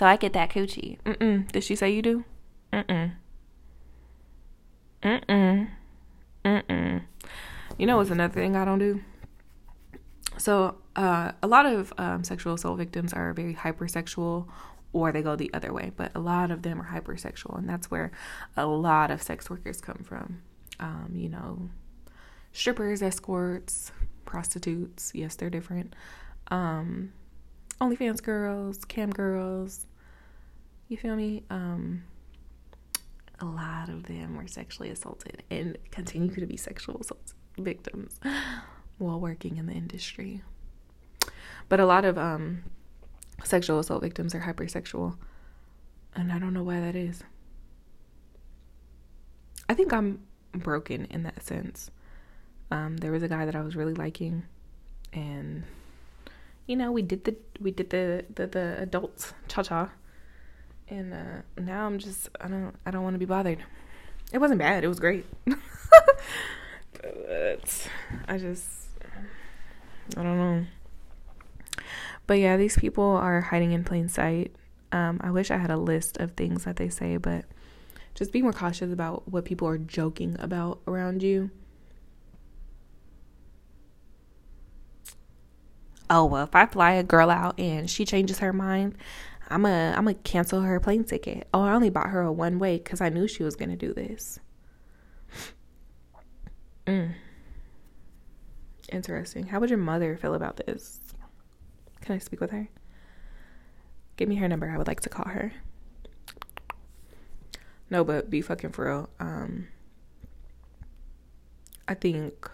So 0.00 0.04
I 0.04 0.16
get 0.16 0.32
that 0.32 0.50
coochie. 0.50 0.98
Mm-mm. 1.02 1.50
Did 1.52 1.62
she 1.62 1.76
say 1.76 1.90
you 1.90 2.02
do? 2.02 2.24
Mm-mm. 2.72 3.12
Mm-mm. 5.04 5.68
Mm-mm. 6.44 7.02
You 7.78 7.86
know 7.86 7.98
what's 7.98 8.10
another 8.10 8.34
thing 8.34 8.56
I 8.56 8.64
don't 8.64 8.80
do? 8.80 9.00
So, 10.40 10.78
uh, 10.96 11.32
a 11.42 11.46
lot 11.46 11.66
of 11.66 11.92
um, 11.98 12.24
sexual 12.24 12.54
assault 12.54 12.78
victims 12.78 13.12
are 13.12 13.34
very 13.34 13.54
hypersexual 13.54 14.48
or 14.94 15.12
they 15.12 15.20
go 15.20 15.36
the 15.36 15.52
other 15.52 15.70
way, 15.70 15.92
but 15.94 16.12
a 16.14 16.18
lot 16.18 16.50
of 16.50 16.62
them 16.62 16.80
are 16.80 16.86
hypersexual, 16.86 17.58
and 17.58 17.68
that's 17.68 17.90
where 17.90 18.10
a 18.56 18.66
lot 18.66 19.10
of 19.10 19.22
sex 19.22 19.50
workers 19.50 19.82
come 19.82 20.02
from. 20.02 20.40
Um, 20.80 21.12
you 21.14 21.28
know, 21.28 21.68
strippers, 22.52 23.02
escorts, 23.02 23.92
prostitutes. 24.24 25.12
Yes, 25.14 25.36
they're 25.36 25.50
different. 25.50 25.94
Um, 26.48 27.12
OnlyFans 27.78 28.22
girls, 28.22 28.82
cam 28.86 29.10
girls. 29.10 29.86
You 30.88 30.96
feel 30.96 31.16
me? 31.16 31.44
Um, 31.50 32.04
a 33.40 33.44
lot 33.44 33.90
of 33.90 34.04
them 34.04 34.36
were 34.36 34.46
sexually 34.46 34.88
assaulted 34.88 35.42
and 35.50 35.76
continue 35.90 36.34
to 36.34 36.46
be 36.46 36.56
sexual 36.56 36.98
assault 36.98 37.34
victims 37.58 38.18
while 39.00 39.20
working 39.20 39.56
in 39.56 39.66
the 39.66 39.72
industry. 39.72 40.42
But 41.68 41.80
a 41.80 41.86
lot 41.86 42.04
of 42.04 42.18
um, 42.18 42.64
sexual 43.44 43.78
assault 43.78 44.02
victims 44.02 44.34
are 44.34 44.40
hypersexual, 44.40 45.16
and 46.14 46.32
I 46.32 46.38
don't 46.38 46.52
know 46.52 46.62
why 46.62 46.80
that 46.80 46.96
is. 46.96 47.22
I 49.68 49.74
think 49.74 49.92
I'm 49.92 50.20
broken 50.52 51.06
in 51.06 51.22
that 51.22 51.42
sense. 51.42 51.90
Um, 52.70 52.96
there 52.98 53.12
was 53.12 53.22
a 53.22 53.28
guy 53.28 53.44
that 53.44 53.54
I 53.54 53.62
was 53.62 53.76
really 53.76 53.94
liking, 53.94 54.44
and 55.12 55.64
you 56.66 56.76
know 56.76 56.92
we 56.92 57.02
did 57.02 57.24
the 57.24 57.36
we 57.60 57.70
did 57.70 57.90
the 57.90 58.24
the, 58.34 58.46
the 58.46 58.76
adults 58.80 59.32
cha 59.48 59.62
cha, 59.62 59.90
and 60.88 61.14
uh, 61.14 61.42
now 61.56 61.86
I'm 61.86 61.98
just 61.98 62.28
I 62.40 62.48
don't 62.48 62.74
I 62.84 62.90
don't 62.90 63.02
want 63.02 63.14
to 63.14 63.18
be 63.18 63.24
bothered. 63.24 63.64
It 64.32 64.38
wasn't 64.38 64.58
bad. 64.58 64.84
It 64.84 64.88
was 64.88 65.00
great. 65.00 65.24
but 67.02 67.88
I 68.28 68.38
just 68.38 68.89
I 70.16 70.22
don't 70.22 70.38
know. 70.38 70.66
But 72.26 72.38
yeah, 72.38 72.56
these 72.56 72.76
people 72.76 73.04
are 73.04 73.40
hiding 73.40 73.72
in 73.72 73.84
plain 73.84 74.08
sight. 74.08 74.52
Um, 74.92 75.20
I 75.22 75.30
wish 75.30 75.50
I 75.50 75.56
had 75.56 75.70
a 75.70 75.76
list 75.76 76.18
of 76.18 76.32
things 76.32 76.64
that 76.64 76.76
they 76.76 76.88
say, 76.88 77.16
but 77.16 77.44
just 78.14 78.32
be 78.32 78.42
more 78.42 78.52
cautious 78.52 78.92
about 78.92 79.28
what 79.28 79.44
people 79.44 79.66
are 79.68 79.78
joking 79.78 80.36
about 80.40 80.80
around 80.86 81.22
you. 81.22 81.50
oh 86.10 86.24
well, 86.24 86.44
if 86.44 86.54
I 86.54 86.66
fly 86.66 86.92
a 86.92 87.02
girl 87.02 87.30
out 87.30 87.58
and 87.58 87.88
she 87.88 88.04
changes 88.04 88.40
her 88.40 88.52
mind, 88.52 88.96
I'm 89.48 89.64
a 89.64 89.94
I'm 89.96 90.04
gonna 90.04 90.14
cancel 90.14 90.60
her 90.60 90.78
plane 90.80 91.04
ticket. 91.04 91.48
Oh, 91.54 91.62
I 91.62 91.72
only 91.72 91.88
bought 91.88 92.08
her 92.08 92.20
a 92.20 92.32
one 92.32 92.58
way 92.58 92.78
because 92.78 93.00
I 93.00 93.08
knew 93.08 93.26
she 93.28 93.44
was 93.44 93.56
gonna 93.56 93.76
do 93.76 93.94
this. 93.94 94.40
Mm. 96.86 97.14
Interesting. 98.90 99.46
How 99.46 99.60
would 99.60 99.70
your 99.70 99.78
mother 99.78 100.16
feel 100.16 100.34
about 100.34 100.56
this? 100.56 101.00
Can 102.00 102.16
I 102.16 102.18
speak 102.18 102.40
with 102.40 102.50
her? 102.50 102.68
Give 104.16 104.28
me 104.28 104.36
her 104.36 104.48
number. 104.48 104.68
I 104.68 104.76
would 104.76 104.88
like 104.88 105.00
to 105.00 105.08
call 105.08 105.26
her. 105.26 105.52
No, 107.88 108.04
but 108.04 108.30
be 108.30 108.40
fucking 108.40 108.72
for 108.72 108.86
real. 108.86 109.10
Um, 109.18 109.68
I 111.88 111.94
think 111.94 112.50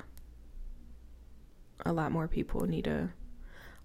a 1.84 1.92
lot 1.92 2.12
more 2.12 2.28
people 2.28 2.66
need 2.66 2.84
to 2.84 3.10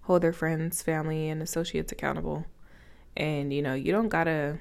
hold 0.02 0.22
their 0.22 0.32
friends, 0.32 0.82
family, 0.82 1.28
and 1.28 1.42
associates 1.42 1.92
accountable. 1.92 2.46
And 3.16 3.52
you 3.52 3.62
know, 3.62 3.74
you 3.74 3.92
don't 3.92 4.08
gotta. 4.08 4.58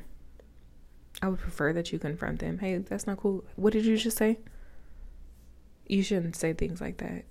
I 1.21 1.27
would 1.27 1.39
prefer 1.39 1.73
that 1.73 1.91
you 1.91 1.99
confront 1.99 2.39
them. 2.39 2.60
Hey, 2.60 2.77
that's 2.77 3.06
not 3.06 3.17
cool. 3.17 3.43
What 3.56 3.73
did 3.73 3.86
you 3.86 3.97
just 3.97 4.17
say? 4.17 4.39
You 5.88 6.04
shouldn't 6.04 6.36
say 6.36 6.54
things 6.54 6.82
like 6.82 6.97
that. 6.97 7.25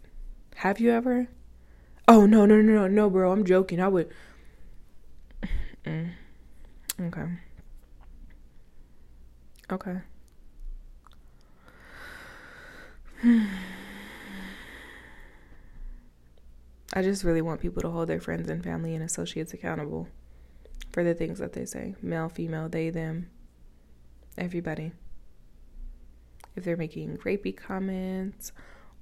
Have 0.57 0.81
you 0.81 0.91
ever? 0.91 1.29
Oh 2.07 2.27
no 2.27 2.45
no 2.45 2.61
no 2.61 2.73
no 2.75 2.87
no, 2.87 3.11
bro! 3.11 3.33
I'm 3.33 3.45
joking. 3.45 3.81
I 3.81 3.89
would. 3.89 4.11
Mm. 5.85 6.11
Okay. 7.01 7.25
Okay. 9.73 9.97
I 16.93 17.03
just 17.03 17.23
really 17.23 17.43
want 17.43 17.61
people 17.61 17.83
to 17.83 17.91
hold 17.91 18.09
their 18.09 18.21
friends 18.21 18.51
and 18.51 18.65
family 18.65 18.95
and 18.95 19.05
associates 19.05 19.55
accountable 19.55 20.09
for 20.91 21.05
the 21.05 21.15
things 21.15 21.39
that 21.39 21.53
they 21.53 21.65
say 21.65 21.95
male, 22.03 22.29
female, 22.29 22.69
they, 22.69 22.91
them, 22.91 23.31
everybody. 24.37 24.93
If 26.57 26.65
they're 26.65 26.77
making 26.77 27.19
rapey 27.19 27.57
comments 27.57 28.53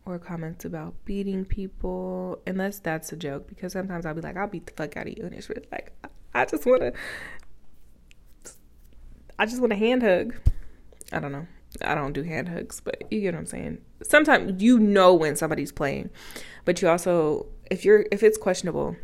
or 0.08 0.18
comments 0.18 0.64
about 0.64 0.94
beating 1.04 1.44
people, 1.44 2.40
unless 2.46 2.78
that's 2.78 3.12
a 3.12 3.16
joke, 3.16 3.48
because 3.48 3.72
sometimes 3.72 4.06
I'll 4.06 4.14
be 4.14 4.20
like, 4.20 4.36
I'll 4.36 4.46
beat 4.46 4.66
the 4.66 4.72
fuck 4.72 4.96
out 4.96 5.06
of 5.06 5.16
you. 5.16 5.24
And 5.24 5.34
it's 5.34 5.48
really 5.48 5.66
like, 5.70 5.92
I 6.34 6.44
just 6.44 6.66
want 6.66 6.82
to, 6.82 6.92
I 9.38 9.46
just 9.46 9.60
want 9.60 9.72
a 9.72 9.76
hand 9.76 10.02
hug. 10.02 10.34
I 11.12 11.20
don't 11.20 11.32
know. 11.32 11.46
I 11.82 11.94
don't 11.94 12.12
do 12.12 12.22
hand 12.22 12.48
hugs, 12.48 12.80
but 12.80 13.04
you 13.10 13.20
get 13.20 13.34
what 13.34 13.40
I'm 13.40 13.46
saying. 13.46 13.78
Sometimes 14.02 14.62
you 14.62 14.78
know 14.78 15.14
when 15.14 15.36
somebody's 15.36 15.72
playing, 15.72 16.10
but 16.64 16.80
you 16.80 16.88
also 16.88 17.46
if 17.70 17.84
you're 17.84 18.06
if 18.10 18.22
it's 18.22 18.38
questionable 18.38 18.96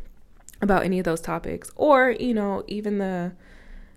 about 0.63 0.85
any 0.85 0.99
of 0.99 1.05
those 1.05 1.21
topics 1.21 1.71
or, 1.77 2.11
you 2.19 2.35
know, 2.35 2.65
even 2.67 2.99
the 2.99 3.33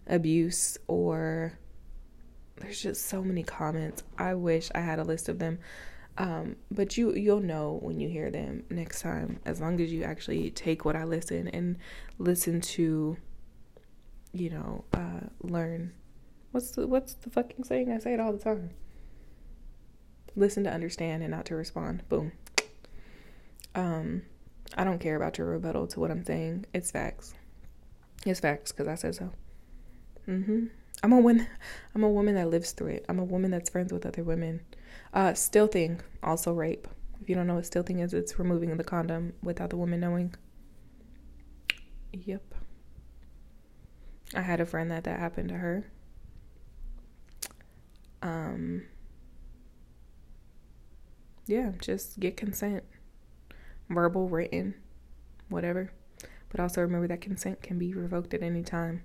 abuse 0.07 0.77
or 0.87 1.57
there's 2.57 2.81
just 2.81 3.05
so 3.05 3.23
many 3.23 3.43
comments. 3.43 4.03
I 4.17 4.33
wish 4.33 4.69
I 4.73 4.79
had 4.79 4.99
a 4.99 5.03
list 5.03 5.29
of 5.29 5.39
them. 5.39 5.59
Um, 6.19 6.55
but 6.71 6.97
you 6.97 7.13
you'll 7.13 7.41
know 7.41 7.77
when 7.81 7.99
you 7.99 8.09
hear 8.09 8.31
them 8.31 8.63
next 8.71 9.01
time 9.01 9.39
as 9.45 9.61
long 9.61 9.79
as 9.79 9.93
you 9.93 10.03
actually 10.03 10.49
take 10.49 10.83
what 10.83 10.95
I 10.95 11.03
listen 11.03 11.47
and 11.47 11.77
listen 12.17 12.59
to 12.61 13.17
you 14.33 14.49
know, 14.49 14.83
uh, 14.93 15.21
learn 15.41 15.93
What's 16.51 16.71
the 16.71 16.87
what's 16.87 17.13
the 17.13 17.29
fucking 17.29 17.65
saying? 17.65 17.91
I 17.91 17.99
say 17.99 18.13
it 18.13 18.19
all 18.19 18.31
the 18.31 18.39
time. 18.39 18.71
Listen 20.35 20.63
to 20.63 20.71
understand 20.71 21.21
and 21.21 21.31
not 21.31 21.45
to 21.45 21.55
respond. 21.55 22.01
Boom. 22.09 22.31
Um, 23.75 24.23
I 24.75 24.83
don't 24.83 24.99
care 24.99 25.15
about 25.15 25.37
your 25.37 25.47
rebuttal 25.47 25.87
to 25.87 25.99
what 25.99 26.09
I'm 26.09 26.23
saying. 26.23 26.65
It's 26.73 26.89
facts. 26.91 27.33
It's 28.25 28.39
facts 28.39 28.71
because 28.71 28.87
I 28.87 28.95
said 28.95 29.15
so. 29.15 29.31
Mhm. 30.27 30.69
I'm 31.03 31.13
a 31.13 31.19
woman. 31.19 31.45
I'm 31.93 32.03
a 32.03 32.09
woman 32.09 32.35
that 32.35 32.49
lives 32.49 32.71
through 32.71 32.87
it. 32.87 33.05
I'm 33.09 33.19
a 33.19 33.23
woman 33.23 33.51
that's 33.51 33.69
friends 33.69 33.91
with 33.93 34.05
other 34.05 34.23
women. 34.23 34.61
Uh, 35.13 35.31
stealthing, 35.31 35.99
also 36.21 36.53
rape. 36.53 36.87
If 37.21 37.29
you 37.29 37.35
don't 37.35 37.47
know 37.47 37.55
what 37.55 37.63
stealthing 37.63 38.03
is, 38.03 38.13
it's 38.13 38.37
removing 38.37 38.75
the 38.77 38.83
condom 38.83 39.33
without 39.41 39.69
the 39.69 39.77
woman 39.77 39.99
knowing. 39.99 40.35
Yep. 42.13 42.53
I 44.35 44.41
had 44.41 44.59
a 44.59 44.65
friend 44.65 44.91
that 44.91 45.05
that 45.05 45.19
happened 45.19 45.49
to 45.49 45.55
her 45.55 45.85
um 48.21 48.83
yeah 51.45 51.71
just 51.79 52.19
get 52.19 52.35
consent 52.35 52.83
verbal 53.89 54.27
written 54.27 54.73
whatever 55.49 55.91
but 56.49 56.59
also 56.59 56.81
remember 56.81 57.07
that 57.07 57.21
consent 57.21 57.61
can 57.61 57.77
be 57.77 57.93
revoked 57.93 58.33
at 58.33 58.41
any 58.41 58.63
time 58.63 59.03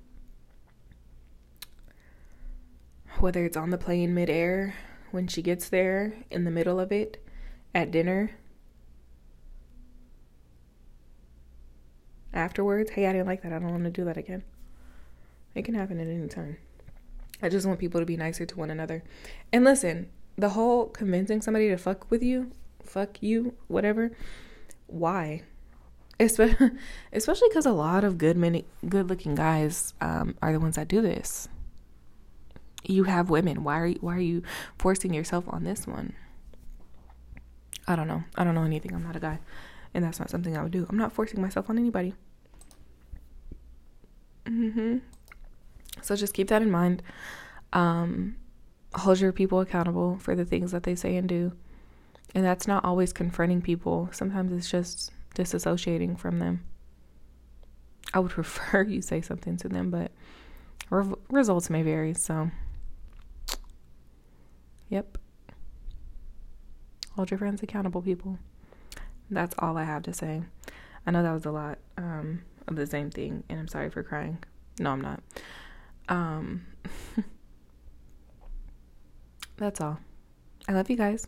whether 3.19 3.45
it's 3.45 3.57
on 3.57 3.71
the 3.71 3.79
plane 3.79 4.15
midair 4.15 4.75
when 5.13 5.29
she 5.29 5.43
gets 5.43 5.69
there 5.69 6.15
in 6.31 6.45
the 6.45 6.51
middle 6.51 6.81
of 6.81 6.91
it 6.91 7.25
at 7.75 7.91
dinner 7.91 8.33
afterwards 12.33 12.91
hey 12.93 13.07
i 13.07 13.13
didn't 13.13 13.27
like 13.27 13.43
that 13.43 13.53
i 13.53 13.59
don't 13.59 13.71
want 13.71 13.85
to 13.85 13.91
do 13.91 14.05
that 14.05 14.17
again 14.17 14.43
it 15.55 15.65
can 15.65 15.75
happen 15.75 16.01
at 16.01 16.07
any 16.07 16.29
time 16.29 16.57
I 17.43 17.49
just 17.49 17.67
want 17.67 17.81
people 17.81 18.01
to 18.01 18.07
be 18.07 18.17
nicer 18.17 18.47
to 18.47 18.57
one 18.57 18.71
another. 18.71 19.03
And 19.53 19.65
listen, 19.65 20.09
the 20.39 20.51
whole 20.51 20.87
convincing 20.87 21.43
somebody 21.43 21.69
to 21.69 21.77
fuck 21.77 22.09
with 22.09 22.23
you, 22.23 22.53
fuck 22.83 23.21
you, 23.21 23.55
whatever, 23.67 24.13
why? 24.87 25.43
Especially 26.21 27.49
because 27.49 27.67
a 27.67 27.73
lot 27.73 28.05
of 28.05 28.17
good 28.17 28.37
many 28.37 28.65
good 28.89 29.09
looking 29.09 29.35
guys 29.35 29.93
um, 30.01 30.37
are 30.41 30.53
the 30.53 30.61
ones 30.61 30.77
that 30.77 30.87
do 30.87 31.03
this. 31.03 31.49
You 32.85 33.05
have 33.05 33.31
women. 33.31 33.63
Why 33.65 33.79
are 33.79 33.87
you, 33.87 33.99
why 34.01 34.17
are 34.17 34.21
you 34.21 34.43
forcing 34.79 35.15
yourself 35.15 35.45
on 35.49 35.65
this 35.65 35.87
one? 35.87 36.15
I 37.87 37.97
don't 37.97 38.09
know. 38.09 38.25
I 38.37 38.45
don't 38.45 38.55
know 38.55 38.65
anything. 38.65 38.95
I'm 38.95 39.03
not 39.05 39.17
a 39.17 39.21
guy, 39.21 39.39
and 39.95 40.05
that's 40.05 40.19
not 40.21 40.31
something 40.31 40.57
I 40.57 40.63
would 40.63 40.73
do. 40.73 40.87
I'm 40.89 40.97
not 40.97 41.13
forcing 41.13 41.41
myself 41.41 41.69
on 41.71 41.79
anybody. 41.79 42.15
Mhm. 44.45 45.01
So 46.01 46.17
just 46.17 46.35
keep 46.35 46.49
that 46.49 46.63
in 46.63 46.71
mind. 46.71 47.03
Um, 47.73 48.37
hold 48.95 49.21
your 49.21 49.33
people 49.33 49.61
accountable 49.61 50.19
for 50.19 50.35
the 50.35 50.45
things 50.45 50.73
that 50.73 50.83
they 50.83 50.95
say 50.95 51.17
and 51.17 51.29
do. 51.29 51.53
And 52.35 52.45
that's 52.45 52.67
not 52.67 52.85
always 52.85 53.13
confronting 53.13 53.61
people, 53.63 54.09
sometimes 54.13 54.53
it's 54.53 54.71
just 54.71 55.13
disassociating 55.35 56.19
from 56.19 56.39
them. 56.39 56.63
I 58.15 58.19
would 58.21 58.31
prefer 58.33 58.83
you 58.83 59.03
say 59.03 59.21
something 59.21 59.57
to 59.59 59.69
them, 59.69 59.91
but 59.91 60.13
re- 60.91 61.15
results 61.31 61.71
may 61.71 61.83
vary. 61.83 62.15
So, 62.15 62.51
yep. 64.93 65.17
Hold 67.17 67.31
your 67.31 67.39
friends 67.39 67.63
accountable, 67.63 68.03
people. 68.03 68.39
That's 69.31 69.55
all 69.59 69.79
I 69.79 69.85
have 69.85 70.03
to 70.03 70.13
say. 70.13 70.43
I 71.07 71.11
know 71.11 71.23
that 71.23 71.33
was 71.33 71.47
a 71.47 71.51
lot 71.51 71.79
um, 71.97 72.43
of 72.69 72.77
the 72.77 72.87
same 72.87 73.11
thing, 73.11 73.43
and 73.49 73.59
I'm 73.59 73.69
sorry 73.69 73.89
for 73.89 74.03
crying. 74.03 74.39
No, 74.79 74.91
I'm 74.91 75.01
not. 75.01 75.23
Um, 76.11 76.67
that's 79.57 79.81
all. 79.81 79.99
I 80.69 80.73
love 80.73 80.91
you 80.91 80.97
guys. 80.97 81.27